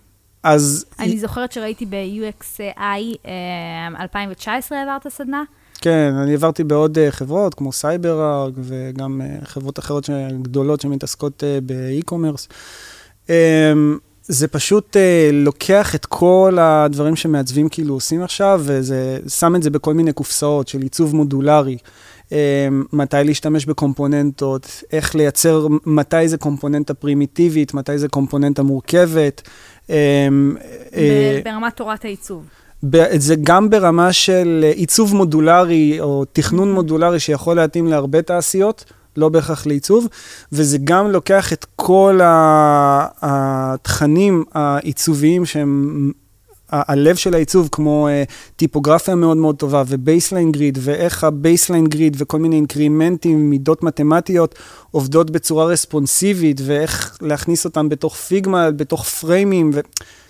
[0.43, 0.85] אז...
[0.99, 3.27] אני זוכרת שראיתי ב-UXI
[3.99, 5.43] 2019 העברת סדנה.
[5.81, 10.09] כן, אני העברתי בעוד חברות, כמו CyberArk, וגם חברות אחרות
[10.41, 12.47] גדולות שמתעסקות ב e-commerce.
[14.23, 19.69] זה פשוט uh, לוקח את כל הדברים שמעצבים כאילו עושים עכשיו, וזה שם את זה
[19.69, 21.77] בכל מיני קופסאות של עיצוב מודולרי.
[22.29, 22.33] Um,
[22.93, 29.41] מתי להשתמש בקומפוננטות, איך לייצר, מתי זה קומפוננטה פרימיטיבית, מתי זה קומפוננטה מורכבת.
[29.87, 29.91] Um,
[31.43, 32.45] ברמת תורת העיצוב.
[33.15, 38.85] זה גם ברמה של עיצוב מודולרי או תכנון מודולרי שיכול להתאים להרבה תעשיות.
[39.17, 40.07] לא בהכרח לעיצוב,
[40.51, 42.19] וזה גם לוקח את כל
[43.21, 46.11] התכנים העיצוביים שהם
[46.71, 51.87] הלב של העיצוב, כמו uh, טיפוגרפיה מאוד מאוד טובה, ו baseline grid, ואיך ה baseline
[51.87, 54.55] grid וכל מיני אינקרימנטים, מידות מתמטיות,
[54.91, 59.79] עובדות בצורה רספונסיבית, ואיך להכניס אותם בתוך פיגמה, בתוך פריימים, ו...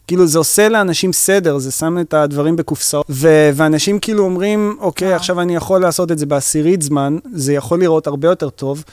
[0.08, 5.14] כאילו זה עושה לאנשים סדר, זה שם את הדברים בקופסאות, ו- ואנשים כאילו אומרים, אוקיי,
[5.14, 8.84] עכשיו אני יכול לעשות את זה בעשירית זמן, זה יכול לראות הרבה יותר טוב.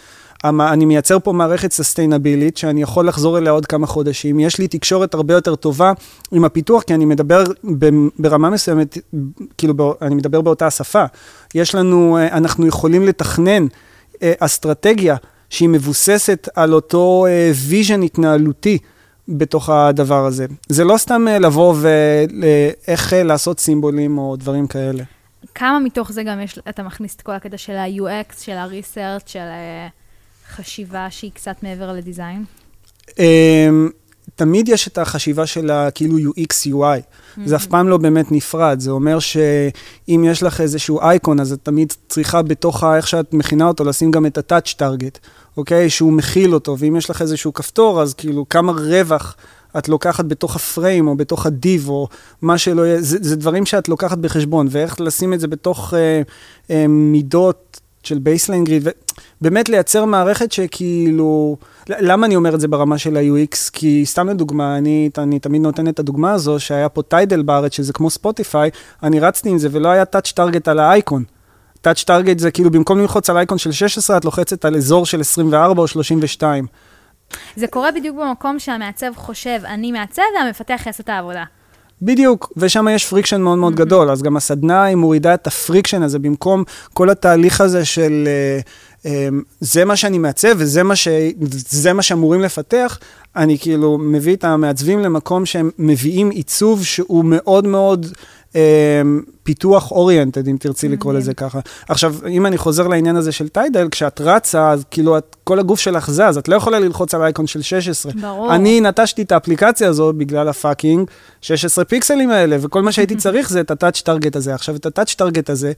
[0.44, 4.40] אני מייצר פה מערכת סוסטיינבילית שאני יכול לחזור אליה עוד כמה חודשים.
[4.40, 5.92] יש לי תקשורת הרבה יותר טובה
[6.32, 7.44] עם הפיתוח, כי אני מדבר
[8.18, 8.98] ברמה מסוימת,
[9.58, 11.04] כאילו, אני מדבר באותה השפה.
[11.54, 13.66] יש לנו, אנחנו יכולים לתכנן
[14.22, 15.16] אה, אסטרטגיה
[15.50, 17.26] שהיא מבוססת על אותו
[17.68, 18.78] vision אה, התנהלותי.
[19.28, 20.46] בתוך הדבר הזה.
[20.68, 25.04] זה לא סתם אה, לבוא ואיך אה, לעשות סימבולים או דברים כאלה.
[25.54, 29.38] כמה מתוך זה גם יש, אתה מכניס את כל הקטע של ה-UX, של ה-research, של
[29.38, 29.88] אה,
[30.48, 32.44] חשיבה שהיא קצת מעבר ל design?
[33.18, 33.88] אמ,
[34.34, 36.72] תמיד יש את החשיבה של כאילו UX, UI.
[36.72, 37.40] Mm-hmm.
[37.44, 38.80] זה אף פעם לא באמת נפרד.
[38.80, 43.68] זה אומר שאם יש לך איזשהו אייקון, אז את תמיד צריכה בתוך איך שאת מכינה
[43.68, 45.18] אותו, לשים גם את ה-touch target.
[45.56, 45.90] אוקיי?
[45.90, 49.36] שהוא מכיל אותו, ואם יש לך איזשהו כפתור, אז כאילו כמה רווח
[49.78, 52.08] את לוקחת בתוך ה frame, או בתוך ה div, או
[52.42, 56.22] מה שלא יהיה, זה, זה דברים שאת לוקחת בחשבון, ואיך לשים את זה בתוך אה,
[56.70, 57.67] אה, מידות
[58.08, 58.88] של baseline grid,
[59.42, 61.56] ובאמת לייצר מערכת שכאילו,
[61.88, 63.70] למה אני אומר את זה ברמה של ה-UX?
[63.72, 67.92] כי סתם לדוגמה, אני, אני תמיד נותן את הדוגמה הזו, שהיה פה Tidal בארץ, שזה
[67.92, 68.70] כמו Spotify,
[69.02, 71.24] אני רצתי עם זה ולא היה touch target על האייקון.
[71.80, 75.20] touch target זה כאילו במקום ללחוץ על אייקון של 16, את לוחצת על אזור של
[75.20, 76.66] 24 או 32.
[77.56, 81.44] זה קורה בדיוק במקום שהמעצב חושב, אני מעצב, והמפתח יעשה את העבודה.
[82.02, 83.76] בדיוק, ושם יש friction מאוד מאוד mm-hmm.
[83.76, 88.28] גדול, אז גם הסדנה, היא מורידה את ה friction הזה, במקום כל התהליך הזה של
[89.02, 89.06] uh, um,
[89.60, 91.08] זה מה שאני מעצב וזה מה, ש,
[91.94, 92.98] מה שאמורים לפתח,
[93.36, 98.06] אני כאילו מביא את המעצבים למקום שהם מביאים עיצוב שהוא מאוד מאוד...
[98.54, 98.60] אמ,
[99.42, 101.60] פיתוח oriented, אם תרצי לקרוא לזה ככה.
[101.88, 105.80] עכשיו, אם אני חוזר לעניין הזה של Tidal, כשאת רצה, אז כאילו, את, כל הגוף
[105.80, 108.12] שלך זז, את לא יכולה ללחוץ על אייקון של 16.
[108.20, 108.54] ברור.
[108.54, 113.50] אני נטשתי את האפליקציה הזו בגלל ה fucking 16 פיקסלים האלה, וכל מה שהייתי צריך
[113.50, 114.54] זה את ה touch target הזה.
[114.54, 115.72] עכשיו, את ה touch target הזה,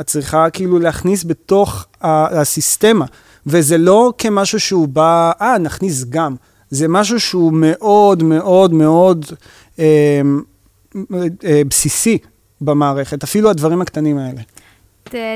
[0.00, 3.04] את צריכה כאילו להכניס בתוך הסיסטמה,
[3.46, 6.34] וזה לא כמשהו שהוא בא, אה, נכניס גם.
[6.70, 9.26] זה משהו שהוא מאוד מאוד מאוד...
[9.78, 10.22] אה, אה,
[11.68, 12.18] בסיסי
[12.60, 14.40] במערכת, אפילו הדברים הקטנים האלה.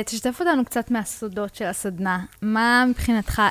[0.07, 2.25] תשתף אותנו קצת מהסודות של הסדנה.
[2.43, 3.43] מה מבחינתך,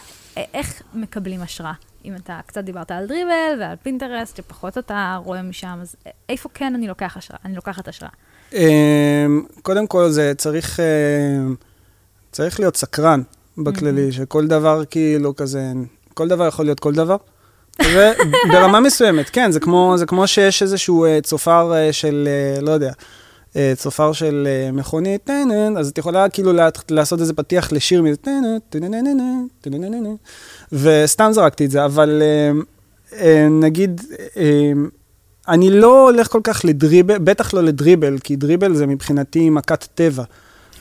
[0.54, 1.74] איך מקבלים השראה?
[2.06, 5.96] אם אתה קצת דיברת על דריבל ועל פינטרסט, שפחות אתה רואה משם, אז
[6.30, 7.40] איפה כן אני לוקח השראה?
[7.46, 8.12] אני לוקחת השראה.
[8.54, 10.86] אמ, קודם כל, זה צריך, אה,
[12.32, 13.22] צריך להיות סקרן
[13.58, 15.72] בכללי, שכל דבר כאילו כזה,
[16.14, 17.18] כל דבר יכול להיות כל דבר.
[18.52, 22.72] ברמה מסוימת, כן, זה כמו, זה כמו שיש איזשהו uh, צופר uh, של, uh, לא
[22.72, 22.92] יודע,
[23.52, 25.30] uh, צופר של uh, מכונית,
[25.78, 26.52] אז את יכולה כאילו
[26.90, 28.18] לעשות איזה פתיח לשיר מזה,
[30.72, 33.16] וסתם זרקתי את זה, אבל uh, uh,
[33.50, 34.38] נגיד, uh,
[35.48, 40.24] אני לא הולך כל כך לדריבל, בטח לא לדריבל, כי דריבל זה מבחינתי מכת טבע.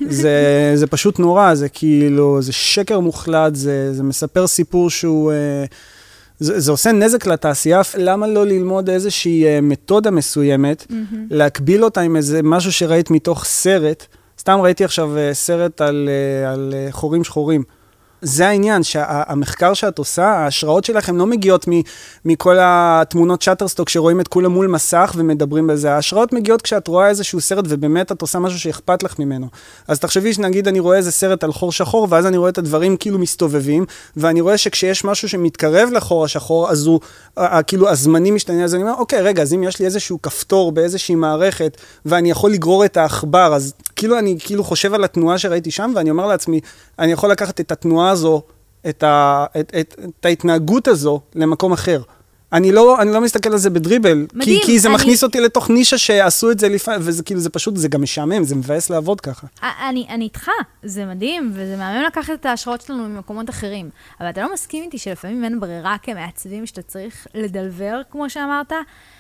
[0.09, 5.33] זה, זה פשוט נורא, זה כאילו, זה שקר מוחלט, זה, זה מספר סיפור שהוא...
[5.33, 5.75] Uh,
[6.43, 11.15] זה, זה עושה נזק לתעשייה, למה לא ללמוד איזושהי uh, מתודה מסוימת, mm-hmm.
[11.31, 14.07] להקביל אותה עם איזה משהו שראית מתוך סרט.
[14.39, 17.63] סתם ראיתי עכשיו uh, סרט על, uh, על חורים שחורים.
[18.25, 21.67] זה העניין, שהמחקר שאת עושה, ההשראות שלכם לא מגיעות
[22.25, 25.93] מכל התמונות שאטרסטוק שרואים את כולם מול מסך ומדברים בזה.
[25.93, 29.47] ההשראות מגיעות כשאת רואה איזשהו סרט ובאמת את עושה משהו שאכפת לך ממנו.
[29.89, 32.97] אז תחשבי שנגיד אני רואה איזה סרט על חור שחור, ואז אני רואה את הדברים
[32.97, 33.85] כאילו מסתובבים,
[34.17, 37.01] ואני רואה שכשיש משהו שמתקרב לחור השחור, אז הוא,
[37.67, 41.15] כאילו הזמנים משתנה, אז אני אומר, אוקיי, רגע, אז אם יש לי איזשהו כפתור באיזושהי
[41.15, 45.93] מערכת, ואני יכול לגרור את העכבר, אז כאילו אני כאילו חושב על התנועה שראיתי שם,
[45.97, 46.61] ואני אומר לעצמי,
[46.99, 48.43] אני יכול לקחת את התנועה הזו,
[48.89, 52.03] את, ה, את, את, את ההתנהגות הזו למקום אחר.
[52.53, 54.95] אני לא, אני לא מסתכל על זה בדריבל, מדהים, כי, כי זה אני...
[54.95, 58.45] מכניס אותי לתוך נישה שעשו את זה לפעמים, וזה כאילו, זה פשוט, זה גם משעמם,
[58.45, 59.47] זה מבאס לעבוד ככה.
[59.89, 60.49] אני, אני איתך,
[60.83, 63.91] זה מדהים, וזה מהמם לקחת את ההשראות שלנו ממקומות אחרים.
[64.21, 68.73] אבל אתה לא מסכים איתי שלפעמים אין ברירה כמעצבים שאתה צריך לדלבר, כמו שאמרת?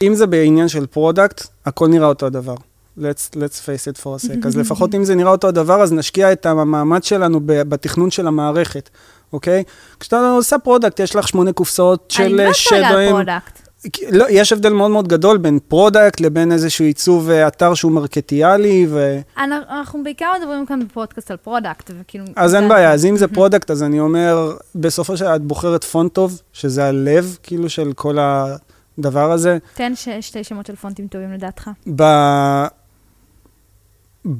[0.02, 2.54] אם זה בעניין של product, הכל נראה אותו הדבר.
[2.98, 4.46] Let's, let's face it for a sec.
[4.46, 8.90] אז לפחות אם זה נראה אותו הדבר, אז נשקיע את המאמץ שלנו בתכנון של המערכת,
[9.32, 9.64] אוקיי?
[10.00, 12.84] כשאתה עושה product, יש לך שמונה קופסאות של שדואים.
[12.94, 13.62] אני לא product.
[14.10, 18.86] לא, יש הבדל מאוד מאוד גדול בין product לבין איזשהו עיצוב אה, אתר שהוא מרקטיאלי
[18.90, 19.20] ו...
[19.36, 22.24] אנחנו בעיקר מדברים כאן בפודקאסט על product, וכאילו...
[22.36, 25.84] אז אין בעיה, אז אם זה product, אז אני אומר, בסופו של דבר את בוחרת
[25.84, 29.58] פונט טוב, שזה הלב, כאילו, של כל הדבר הזה.
[29.74, 31.70] תן שתי שמות של פונטים טובים לדעתך.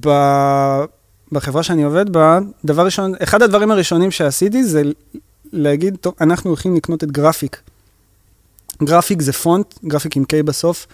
[0.01, 0.09] ב...
[1.33, 4.83] בחברה שאני עובד בה, דבר ראשון, אחד הדברים הראשונים שעשיתי זה
[5.53, 7.61] להגיד, טוב, אנחנו הולכים לקנות את Graphik.
[8.83, 10.87] Graphik זה פונט, Graphik עם K בסוף,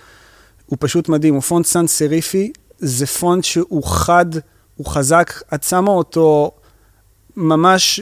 [0.66, 4.26] הוא פשוט מדהים, הוא פונט sans serif-י, זה פונט שהוא חד,
[4.76, 6.50] הוא חזק, את שמה אותו
[7.36, 8.00] ממש,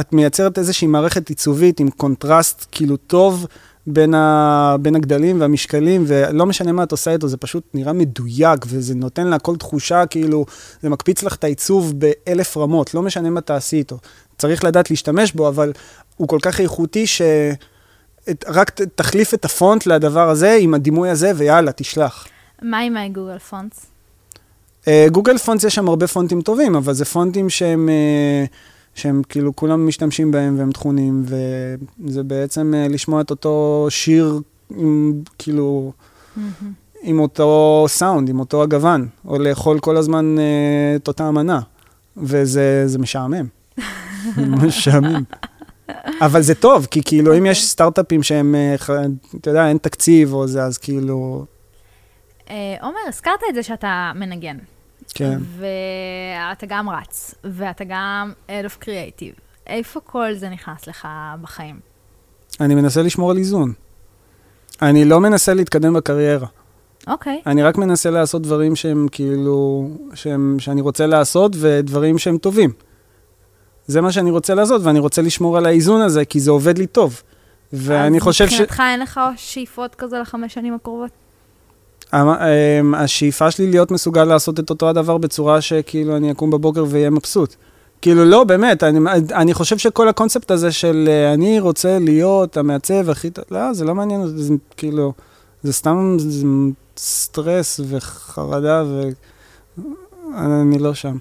[0.00, 3.46] את מייצרת איזושהי מערכת עיצובית עם קונטרסט כאילו טוב,
[3.92, 8.64] בין, ה, בין הגדלים והמשקלים, ולא משנה מה את עושה איתו, זה פשוט נראה מדויק,
[8.66, 10.46] וזה נותן לה כל תחושה, כאילו,
[10.82, 13.98] זה מקפיץ לך את העיצוב באלף רמות, לא משנה מה תעשי איתו.
[14.38, 15.72] צריך לדעת להשתמש בו, אבל
[16.16, 17.22] הוא כל כך איכותי ש...
[18.46, 22.26] רק תחליף את הפונט לדבר הזה עם הדימוי הזה, ויאללה, תשלח.
[22.62, 23.86] מה עם Google Fonts?
[25.10, 27.88] Google Fonts יש שם הרבה פונטים טובים, אבל זה פונטים שהם...
[27.88, 34.40] Uh, שהם כאילו כולם משתמשים בהם והם טחונים, וזה בעצם uh, לשמוע את אותו שיר
[34.76, 36.40] עם כאילו, mm-hmm.
[37.02, 40.40] עם אותו סאונד, עם אותו הגוון, או לאכול כל הזמן uh,
[40.96, 41.60] את אותה מנה,
[42.16, 43.46] וזה משעמם,
[44.66, 45.22] משעמם.
[46.20, 48.74] אבל זה טוב, כי כאילו אם יש סטארט-אפים שהם, אה,
[49.40, 51.44] אתה יודע, אין תקציב או זה, אז כאילו...
[52.80, 54.56] עומר, הזכרת את זה שאתה מנגן.
[55.14, 55.38] כן.
[55.58, 59.40] ואתה גם רץ, ואתה גם Head of Creative.
[59.66, 61.08] איפה כל זה נכנס לך
[61.40, 61.80] בחיים?
[62.60, 63.72] אני מנסה לשמור על איזון.
[64.82, 66.46] אני לא מנסה להתקדם בקריירה.
[67.06, 67.40] אוקיי.
[67.44, 67.50] Okay.
[67.50, 72.72] אני רק מנסה לעשות דברים שהם כאילו, שהם, שאני רוצה לעשות, ודברים שהם טובים.
[73.86, 76.86] זה מה שאני רוצה לעשות, ואני רוצה לשמור על האיזון הזה, כי זה עובד לי
[76.86, 77.22] טוב.
[77.72, 78.52] ואני חושב ש...
[78.52, 81.10] אז מבחינתך אין לך שאיפות כזה לחמש שנים הקרובות?
[82.14, 87.10] אמ, השאיפה שלי להיות מסוגל לעשות את אותו הדבר בצורה שכאילו אני אקום בבוקר ואהיה
[87.10, 87.54] מבסוט.
[88.02, 88.98] כאילו, לא, באמת, אני,
[89.32, 93.84] אני חושב שכל הקונספט הזה של אה, אני רוצה להיות המעצב הכי טוב, לא, זה
[93.84, 95.12] לא מעניין, זה כאילו,
[95.62, 96.46] זה סתם זה
[96.96, 98.84] סטרס וחרדה,
[100.32, 101.16] ואני לא שם.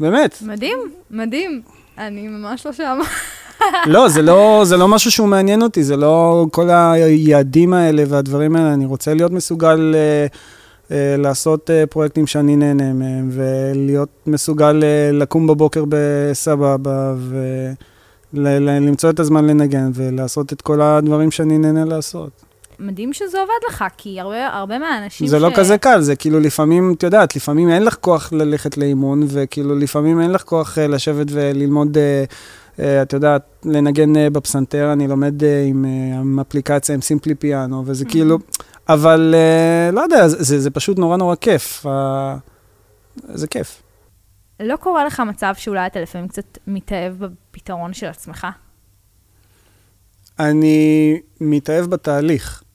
[0.00, 0.38] באמת.
[0.42, 0.78] מדהים,
[1.10, 1.62] מדהים.
[1.98, 2.98] אני ממש לא שם.
[3.86, 8.56] לא, זה לא, זה לא משהו שהוא מעניין אותי, זה לא כל היעדים האלה והדברים
[8.56, 8.74] האלה.
[8.74, 10.34] אני רוצה להיות מסוגל uh,
[10.88, 17.14] uh, לעשות uh, פרויקטים שאני נהנה מהם, ולהיות מסוגל uh, לקום בבוקר בסבבה,
[18.34, 22.30] ולמצוא את הזמן לנגן, ולעשות את כל הדברים שאני נהנה לעשות.
[22.78, 25.52] מדהים שזה עובד לך, כי הרבה, הרבה מהאנשים זה לא ש...
[25.52, 29.22] זה לא כזה קל, זה כאילו לפעמים, את יודעת, לפעמים אין לך כוח ללכת לאימון,
[29.28, 31.96] וכאילו לפעמים אין לך כוח uh, לשבת וללמוד...
[31.96, 32.24] Uh, אה,
[33.02, 35.84] את יודעת, לנגן אה, בפסנתר, אני לומד אה, עם,
[36.20, 38.10] עם אפליקציה, עם סימפלי פיאנו, וזה mm-hmm.
[38.10, 38.38] כאילו,
[38.88, 39.34] אבל
[39.92, 41.86] לא יודע, זה, זה פשוט נורא נורא כיף.
[43.28, 43.82] זה כיף.
[44.60, 48.46] לא קורה לך מצב שאולי אתה לפעמים קצת מתאהב בפתרון של עצמך?
[50.38, 52.62] אני מתאהב בתהליך.
[52.62, 52.70] Okay.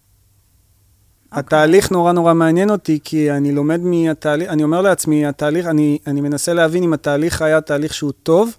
[1.35, 1.39] אוקיי.
[1.39, 6.21] התהליך נורא נורא מעניין אותי, כי אני לומד מהתהליך, אני אומר לעצמי, התהליך, אני, אני
[6.21, 8.55] מנסה להבין אם התהליך היה תהליך שהוא טוב,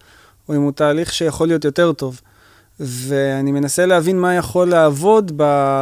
[0.49, 2.21] או אם הוא תהליך שיכול להיות יותר טוב.
[2.81, 5.33] ואני מנסה להבין מה יכול לעבוד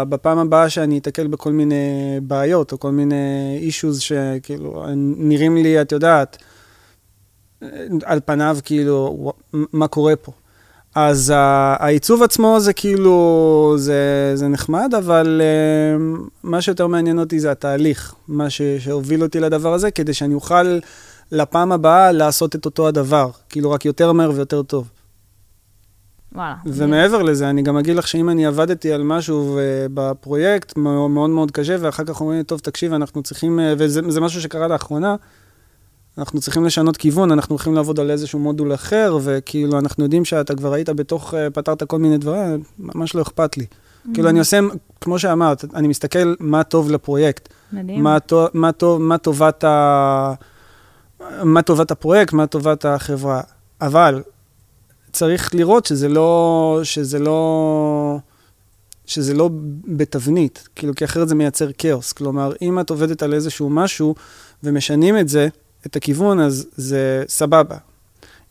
[0.08, 4.84] בפעם הבאה שאני אתקל בכל מיני בעיות, או כל מיני אישוז שכאילו
[5.16, 6.42] נראים לי, את יודעת,
[8.04, 10.32] על פניו, כאילו, מה קורה פה.
[10.94, 17.50] אז העיצוב עצמו זה כאילו, זה, זה נחמד, אבל uh, מה שיותר מעניין אותי זה
[17.50, 20.78] התהליך, מה ש, שהוביל אותי לדבר הזה, כדי שאני אוכל
[21.32, 24.90] לפעם הבאה לעשות את אותו הדבר, כאילו רק יותר מהר ויותר טוב.
[26.34, 26.54] וואלה.
[26.66, 31.50] ומעבר לזה, אני גם אגיד לך שאם אני עבדתי על משהו אה, בפרויקט מאוד מאוד
[31.50, 35.16] קשה, ואחר כך אומרים לי, טוב, תקשיב, אנחנו צריכים, אה, וזה זה משהו שקרה לאחרונה,
[36.18, 40.54] אנחנו צריכים לשנות כיוון, אנחנו הולכים לעבוד על איזשהו מודול אחר, וכאילו, אנחנו יודעים שאתה
[40.54, 43.66] כבר היית בתוך, אה, פתרת כל מיני דברים, ממש לא אכפת לי.
[44.14, 44.60] כאילו, אני עושה,
[45.00, 47.48] כמו שאמרת, אני מסתכל מה טוב לפרויקט.
[47.72, 48.02] מדהים.
[48.02, 50.34] מה, טוב, מה, טוב, מה, טובת ה...
[51.44, 53.40] מה טובת הפרויקט, מה טובת החברה.
[53.80, 54.22] אבל
[55.12, 58.18] צריך לראות שזה לא, שזה לא,
[59.06, 59.50] שזה לא
[59.84, 62.12] בתבנית, כאילו, כי אחרת זה מייצר כאוס.
[62.12, 64.14] כלומר, אם את עובדת על איזשהו משהו
[64.62, 65.48] ומשנים את זה,
[65.86, 67.76] את הכיוון, אז זה סבבה.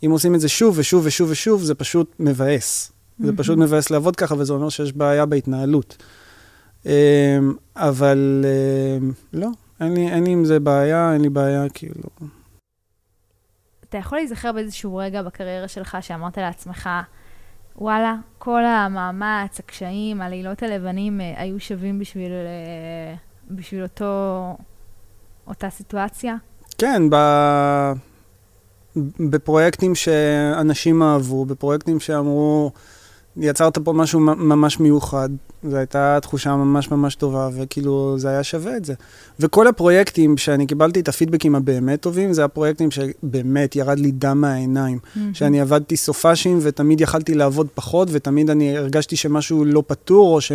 [0.06, 2.92] אם עושים את זה שוב ושוב ושוב ושוב, זה פשוט מבאס.
[3.20, 5.98] זה פשוט מבאס לעבוד ככה, וזה אומר שיש בעיה בהתנהלות.
[6.86, 6.92] אמ,
[7.76, 8.46] אבל
[9.02, 9.48] אמ, לא,
[9.80, 12.04] אין לי, אין לי עם זה בעיה, אין לי בעיה, כאילו...
[13.94, 16.90] אתה יכול להיזכר באיזשהו רגע בקריירה שלך שאמרת לעצמך,
[17.76, 23.16] וואלה, כל המאמץ, הקשיים, הלילות הלבנים אה, היו שווים בשביל, אה,
[23.52, 24.06] בשביל אותו,
[25.48, 26.36] אותה סיטואציה?
[26.78, 27.16] כן, ב...
[29.20, 32.72] בפרויקטים שאנשים אהבו, בפרויקטים שאמרו,
[33.38, 35.30] יצרת פה משהו ממש מיוחד.
[35.70, 38.94] זו הייתה תחושה ממש ממש טובה, וכאילו, זה היה שווה את זה.
[39.40, 45.00] וכל הפרויקטים שאני קיבלתי את הפידבקים הבאמת טובים, זה הפרויקטים שבאמת ירד לי דם מהעיניים.
[45.04, 45.20] Mm-hmm.
[45.34, 50.52] שאני עבדתי סופאשים, ותמיד יכלתי לעבוד פחות, ותמיד אני הרגשתי שמשהו לא פתור, או ש...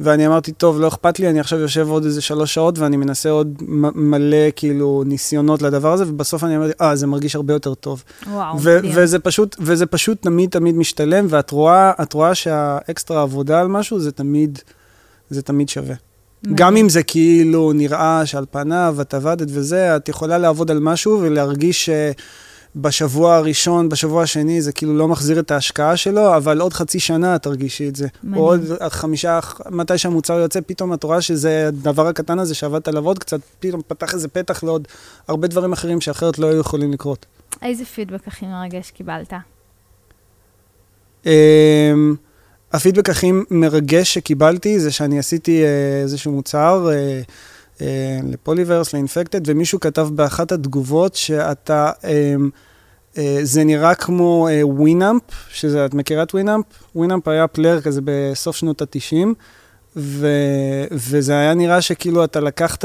[0.00, 3.30] ואני אמרתי, טוב, לא אכפת לי, אני עכשיו יושב עוד איזה שלוש שעות ואני מנסה
[3.30, 3.62] עוד
[3.94, 8.02] מלא, כאילו, ניסיונות לדבר הזה, ובסוף אני אמרתי, אה, זה מרגיש הרבה יותר טוב.
[8.32, 8.92] וואו, מדהים.
[8.94, 14.12] וזה פשוט, וזה פשוט תמיד תמיד משתלם, ואת רואה, רואה שהאקסטרה עבודה על משהו, זה
[14.12, 14.58] תמיד,
[15.30, 15.94] זה תמיד שווה.
[16.42, 16.56] מדהים.
[16.56, 21.18] גם אם זה כאילו נראה שעל פניו את עבדת וזה, את יכולה לעבוד על משהו
[21.20, 21.90] ולהרגיש
[22.76, 27.38] שבשבוע הראשון, בשבוע השני, זה כאילו לא מחזיר את ההשקעה שלו, אבל עוד חצי שנה
[27.38, 28.08] תרגישי את זה.
[28.24, 28.42] מדהים.
[28.42, 33.06] או עוד חמישה, מתי שהמוצר יוצא, פתאום את רואה שזה הדבר הקטן הזה שעבדת עליו
[33.06, 34.88] עוד קצת, פתאום פתח איזה פתח לעוד
[35.28, 37.26] הרבה דברים אחרים שאחרת לא היו יכולים לקרות.
[37.62, 39.32] איזה פידבק הכי מרגש קיבלת?
[41.24, 41.28] Um,
[42.72, 47.30] הפידבק הכי מרגש שקיבלתי זה שאני עשיתי uh, איזשהו מוצר uh,
[47.76, 47.80] uh,
[48.24, 52.06] לפוליברס, לאינפקטד, ומישהו כתב באחת התגובות שאתה, um,
[53.14, 56.64] uh, זה נראה כמו ווינאמפ, שזה, את מכירה את Winamp?
[56.94, 59.26] Winamp היה player כזה בסוף שנות ה-90,
[59.96, 62.84] ו- וזה היה נראה שכאילו אתה לקחת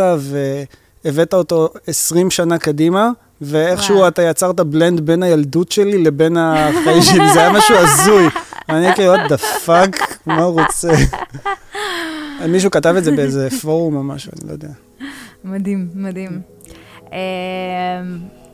[1.05, 3.09] והבאת אותו 20 שנה קדימה,
[3.41, 4.07] ואיכשהו וואו.
[4.07, 8.27] אתה יצרת blend בין הילדות שלי לבין החיים שלי, זה היה משהו הזוי.
[8.71, 10.91] אני כאילו, what the fuck, מה הוא רוצה?
[12.49, 14.67] מישהו כתב את זה באיזה פורום או משהו, אני לא יודע.
[15.43, 16.41] מדהים, מדהים.
[17.11, 17.17] אמ,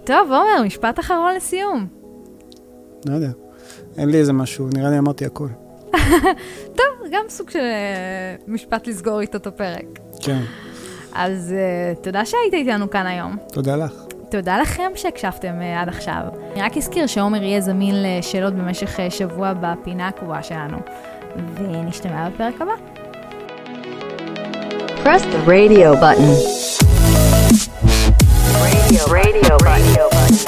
[0.03, 1.87] טוב, עומר, משפט אחרון לסיום.
[3.05, 3.29] לא יודע.
[3.97, 5.47] אין לי איזה משהו, נראה לי אמרתי הכל.
[6.77, 9.85] טוב, גם סוג של אה, משפט לסגור איתו את הפרק.
[10.21, 10.41] כן,
[11.13, 13.37] אז אה, תודה שהיית איתנו כאן היום.
[13.51, 14.06] תודה לך.
[14.29, 16.21] תודה לכם שהקשבתם אה, עד עכשיו.
[16.53, 20.77] אני רק אזכיר שעומר יהיה זמין לשאלות במשך אה, שבוע בפינה הקבועה שלנו,
[21.55, 22.73] ונשתמע בפרק הבא.
[25.03, 26.31] Press the radio button.
[28.63, 30.47] Radio, radio, radio button.